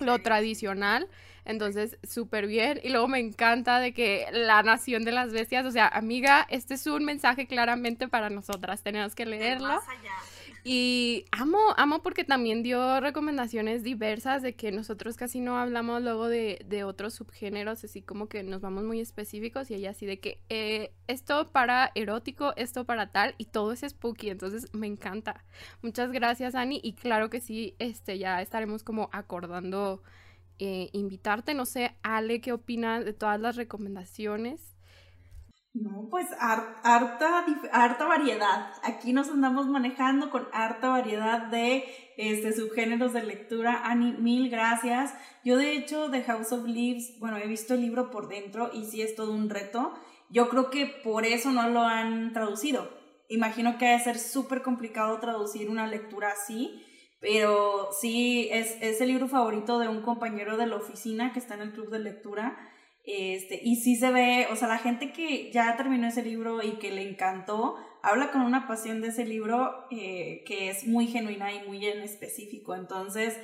lo 0.00 0.18
tradicional, 0.20 1.08
entonces 1.44 1.98
súper 2.02 2.46
bien. 2.46 2.80
Y 2.82 2.88
luego 2.88 3.08
me 3.08 3.18
encanta 3.18 3.78
de 3.80 3.92
que 3.92 4.26
la 4.32 4.62
nación 4.62 5.04
de 5.04 5.12
las 5.12 5.32
bestias, 5.32 5.66
o 5.66 5.70
sea, 5.70 5.88
amiga, 5.88 6.46
este 6.48 6.74
es 6.74 6.86
un 6.86 7.04
mensaje 7.04 7.46
claramente 7.46 8.08
para 8.08 8.30
nosotras, 8.30 8.82
tenemos 8.82 9.14
que 9.14 9.26
leerlo. 9.26 9.80
Y 10.66 11.26
amo, 11.30 11.58
amo 11.76 12.02
porque 12.02 12.24
también 12.24 12.62
dio 12.62 12.98
recomendaciones 12.98 13.82
diversas 13.82 14.40
de 14.40 14.56
que 14.56 14.72
nosotros 14.72 15.18
casi 15.18 15.40
no 15.40 15.58
hablamos 15.58 16.02
luego 16.02 16.26
de, 16.26 16.64
de 16.66 16.84
otros 16.84 17.12
subgéneros, 17.12 17.84
así 17.84 18.00
como 18.00 18.30
que 18.30 18.42
nos 18.42 18.62
vamos 18.62 18.82
muy 18.84 18.98
específicos 18.98 19.70
y 19.70 19.74
ella 19.74 19.90
así 19.90 20.06
de 20.06 20.20
que 20.20 20.40
eh, 20.48 20.94
esto 21.06 21.52
para 21.52 21.92
erótico, 21.94 22.54
esto 22.56 22.86
para 22.86 23.12
tal 23.12 23.34
y 23.36 23.44
todo 23.44 23.72
es 23.72 23.80
spooky, 23.86 24.30
entonces 24.30 24.72
me 24.72 24.86
encanta. 24.86 25.44
Muchas 25.82 26.10
gracias 26.12 26.54
Ani 26.54 26.80
y 26.82 26.94
claro 26.94 27.28
que 27.28 27.40
sí, 27.40 27.76
este 27.78 28.18
ya 28.18 28.40
estaremos 28.40 28.82
como 28.82 29.10
acordando 29.12 30.02
eh, 30.58 30.88
invitarte, 30.92 31.52
no 31.52 31.66
sé, 31.66 31.94
Ale, 32.02 32.40
¿qué 32.40 32.52
opinas 32.54 33.04
de 33.04 33.12
todas 33.12 33.38
las 33.38 33.56
recomendaciones? 33.56 34.73
No, 35.74 36.06
pues 36.08 36.28
harta, 36.38 37.44
harta 37.72 38.06
variedad. 38.06 38.72
Aquí 38.84 39.12
nos 39.12 39.28
andamos 39.28 39.66
manejando 39.66 40.30
con 40.30 40.46
harta 40.52 40.90
variedad 40.90 41.48
de 41.48 41.84
este, 42.16 42.52
subgéneros 42.52 43.12
de 43.12 43.24
lectura. 43.24 43.82
Ani, 43.84 44.12
mil 44.12 44.50
gracias. 44.50 45.12
Yo 45.44 45.56
de 45.56 45.72
hecho 45.72 46.08
de 46.10 46.22
House 46.22 46.52
of 46.52 46.64
Leaves, 46.68 47.18
bueno, 47.18 47.38
he 47.38 47.48
visto 47.48 47.74
el 47.74 47.80
libro 47.80 48.12
por 48.12 48.28
dentro 48.28 48.70
y 48.72 48.84
sí 48.84 49.02
es 49.02 49.16
todo 49.16 49.32
un 49.32 49.50
reto. 49.50 49.92
Yo 50.30 50.48
creo 50.48 50.70
que 50.70 50.86
por 50.86 51.26
eso 51.26 51.50
no 51.50 51.68
lo 51.68 51.80
han 51.80 52.32
traducido. 52.32 52.88
Imagino 53.28 53.76
que 53.76 53.86
debe 53.86 53.98
ser 53.98 54.18
súper 54.20 54.62
complicado 54.62 55.18
traducir 55.18 55.68
una 55.68 55.88
lectura 55.88 56.28
así, 56.30 56.84
pero 57.18 57.88
sí 58.00 58.48
es, 58.52 58.76
es 58.80 59.00
el 59.00 59.08
libro 59.08 59.26
favorito 59.26 59.80
de 59.80 59.88
un 59.88 60.02
compañero 60.02 60.56
de 60.56 60.68
la 60.68 60.76
oficina 60.76 61.32
que 61.32 61.40
está 61.40 61.54
en 61.54 61.62
el 61.62 61.72
club 61.72 61.90
de 61.90 61.98
lectura 61.98 62.56
este, 63.06 63.60
y 63.62 63.76
sí 63.76 63.96
se 63.96 64.10
ve, 64.10 64.48
o 64.50 64.56
sea, 64.56 64.68
la 64.68 64.78
gente 64.78 65.12
que 65.12 65.50
ya 65.52 65.76
terminó 65.76 66.06
ese 66.06 66.22
libro 66.22 66.62
y 66.62 66.78
que 66.78 66.90
le 66.90 67.08
encantó, 67.08 67.76
habla 68.02 68.30
con 68.30 68.42
una 68.42 68.66
pasión 68.66 69.00
de 69.00 69.08
ese 69.08 69.26
libro 69.26 69.86
eh, 69.90 70.42
que 70.46 70.70
es 70.70 70.86
muy 70.86 71.06
genuina 71.06 71.52
y 71.52 71.66
muy 71.66 71.86
en 71.86 72.02
específico. 72.02 72.74
Entonces, 72.74 73.38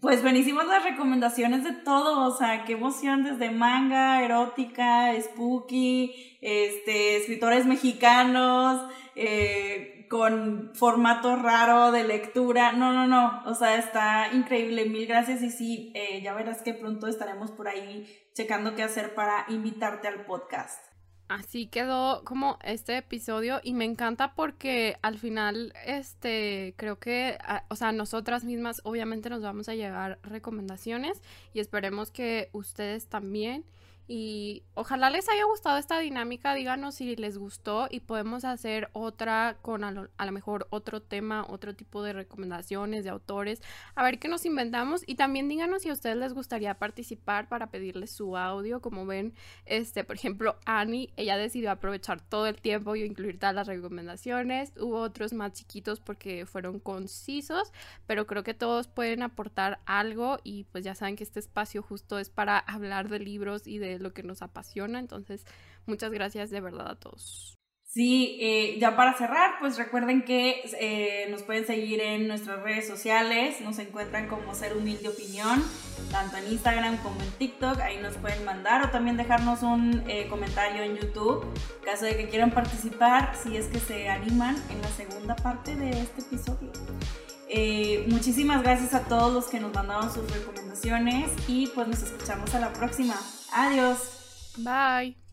pues 0.00 0.22
buenísimas 0.22 0.66
las 0.66 0.84
recomendaciones 0.84 1.64
de 1.64 1.72
todo, 1.72 2.26
o 2.26 2.36
sea, 2.36 2.64
qué 2.64 2.72
emoción 2.72 3.22
desde 3.22 3.50
manga, 3.50 4.22
erótica, 4.22 5.12
spooky, 5.20 6.38
este, 6.40 7.16
escritores 7.16 7.64
mexicanos, 7.64 8.82
eh, 9.14 9.95
con 10.08 10.72
formato 10.74 11.36
raro 11.36 11.92
de 11.92 12.04
lectura. 12.04 12.72
No, 12.72 12.92
no, 12.92 13.06
no. 13.06 13.42
O 13.46 13.54
sea, 13.54 13.76
está 13.76 14.32
increíble. 14.32 14.86
Mil 14.86 15.06
gracias. 15.06 15.42
Y 15.42 15.50
sí, 15.50 15.92
eh, 15.94 16.22
ya 16.22 16.34
verás 16.34 16.62
que 16.62 16.74
pronto 16.74 17.06
estaremos 17.06 17.50
por 17.50 17.68
ahí 17.68 18.06
checando 18.34 18.74
qué 18.74 18.82
hacer 18.82 19.14
para 19.14 19.46
invitarte 19.48 20.08
al 20.08 20.24
podcast. 20.24 20.84
así 21.28 21.66
quedó 21.66 22.22
como 22.24 22.58
este 22.62 22.98
episodio 22.98 23.60
y 23.64 23.74
me 23.74 23.84
encanta 23.84 24.34
porque 24.34 24.96
al 25.02 25.18
final, 25.18 25.72
este, 25.84 26.74
creo 26.76 26.98
que, 26.98 27.38
o 27.68 27.76
sea, 27.76 27.92
nosotras 27.92 28.44
mismas 28.44 28.80
obviamente 28.84 29.30
nos 29.30 29.42
vamos 29.42 29.68
a 29.68 29.74
llevar 29.74 30.20
recomendaciones 30.22 31.20
y 31.52 31.60
esperemos 31.60 32.10
que 32.10 32.48
ustedes 32.52 33.08
también. 33.08 33.64
Y 34.08 34.62
ojalá 34.74 35.10
les 35.10 35.28
haya 35.28 35.44
gustado 35.44 35.78
esta 35.78 35.98
dinámica, 35.98 36.54
díganos 36.54 36.94
si 36.96 37.16
les 37.16 37.38
gustó 37.38 37.88
y 37.90 38.00
podemos 38.00 38.44
hacer 38.44 38.88
otra 38.92 39.58
con 39.62 39.82
a 39.82 39.90
lo, 39.90 40.32
mejor 40.32 40.68
otro 40.70 41.02
tema, 41.02 41.44
otro 41.48 41.74
tipo 41.74 42.04
de 42.04 42.12
recomendaciones 42.12 43.02
de 43.02 43.10
autores, 43.10 43.62
a 43.96 44.04
ver 44.04 44.20
qué 44.20 44.28
nos 44.28 44.46
inventamos. 44.46 45.02
Y 45.06 45.16
también 45.16 45.48
díganos 45.48 45.82
si 45.82 45.88
a 45.90 45.92
ustedes 45.92 46.16
les 46.16 46.34
gustaría 46.34 46.74
participar 46.74 47.48
para 47.48 47.70
pedirles 47.70 48.12
su 48.12 48.36
audio, 48.36 48.80
como 48.80 49.06
ven, 49.06 49.34
este, 49.64 50.04
por 50.04 50.14
ejemplo, 50.14 50.56
Annie, 50.66 51.12
ella 51.16 51.36
decidió 51.36 51.72
aprovechar 51.72 52.20
todo 52.20 52.46
el 52.46 52.60
tiempo 52.60 52.94
y 52.94 53.02
incluir 53.02 53.40
todas 53.40 53.56
las 53.56 53.66
recomendaciones, 53.66 54.72
hubo 54.78 55.00
otros 55.00 55.32
más 55.32 55.52
chiquitos 55.52 55.98
porque 55.98 56.46
fueron 56.46 56.78
concisos, 56.78 57.72
pero 58.06 58.26
creo 58.26 58.44
que 58.44 58.54
todos 58.54 58.86
pueden 58.86 59.22
aportar 59.22 59.80
algo 59.84 60.38
y 60.44 60.64
pues 60.64 60.84
ya 60.84 60.94
saben 60.94 61.16
que 61.16 61.24
este 61.24 61.40
espacio 61.40 61.82
justo 61.82 62.20
es 62.20 62.30
para 62.30 62.58
hablar 62.58 63.08
de 63.08 63.18
libros 63.18 63.66
y 63.66 63.78
de 63.78 63.95
lo 64.00 64.12
que 64.12 64.22
nos 64.22 64.42
apasiona. 64.42 64.98
Entonces, 64.98 65.44
muchas 65.86 66.10
gracias 66.10 66.50
de 66.50 66.60
verdad 66.60 66.90
a 66.90 66.96
todos. 66.96 67.56
Sí, 67.96 68.36
eh, 68.42 68.76
ya 68.78 68.94
para 68.94 69.14
cerrar, 69.14 69.52
pues 69.58 69.78
recuerden 69.78 70.22
que 70.22 70.60
eh, 70.78 71.28
nos 71.30 71.42
pueden 71.44 71.66
seguir 71.66 72.02
en 72.02 72.28
nuestras 72.28 72.62
redes 72.62 72.86
sociales, 72.86 73.62
nos 73.62 73.78
encuentran 73.78 74.28
como 74.28 74.54
Ser 74.54 74.76
Humilde 74.76 75.08
Opinión, 75.08 75.64
tanto 76.10 76.36
en 76.36 76.52
Instagram 76.52 76.98
como 76.98 77.18
en 77.22 77.30
TikTok, 77.38 77.80
ahí 77.80 77.96
nos 77.96 78.14
pueden 78.18 78.44
mandar 78.44 78.84
o 78.84 78.90
también 78.90 79.16
dejarnos 79.16 79.62
un 79.62 80.04
eh, 80.08 80.26
comentario 80.28 80.82
en 80.82 80.98
YouTube, 80.98 81.46
caso 81.86 82.04
de 82.04 82.18
que 82.18 82.28
quieran 82.28 82.50
participar, 82.50 83.34
si 83.34 83.56
es 83.56 83.68
que 83.68 83.78
se 83.78 84.10
animan 84.10 84.56
en 84.68 84.82
la 84.82 84.88
segunda 84.88 85.34
parte 85.34 85.74
de 85.74 85.88
este 85.88 86.20
episodio. 86.20 86.72
Muchísimas 88.08 88.62
gracias 88.62 88.94
a 88.94 89.00
todos 89.04 89.32
los 89.32 89.46
que 89.46 89.60
nos 89.60 89.72
mandaron 89.72 90.12
sus 90.12 90.30
recomendaciones 90.30 91.30
y 91.48 91.68
pues 91.68 91.88
nos 91.88 92.02
escuchamos 92.02 92.54
a 92.54 92.60
la 92.60 92.72
próxima. 92.72 93.14
Adiós. 93.52 93.98
Bye. 94.58 95.16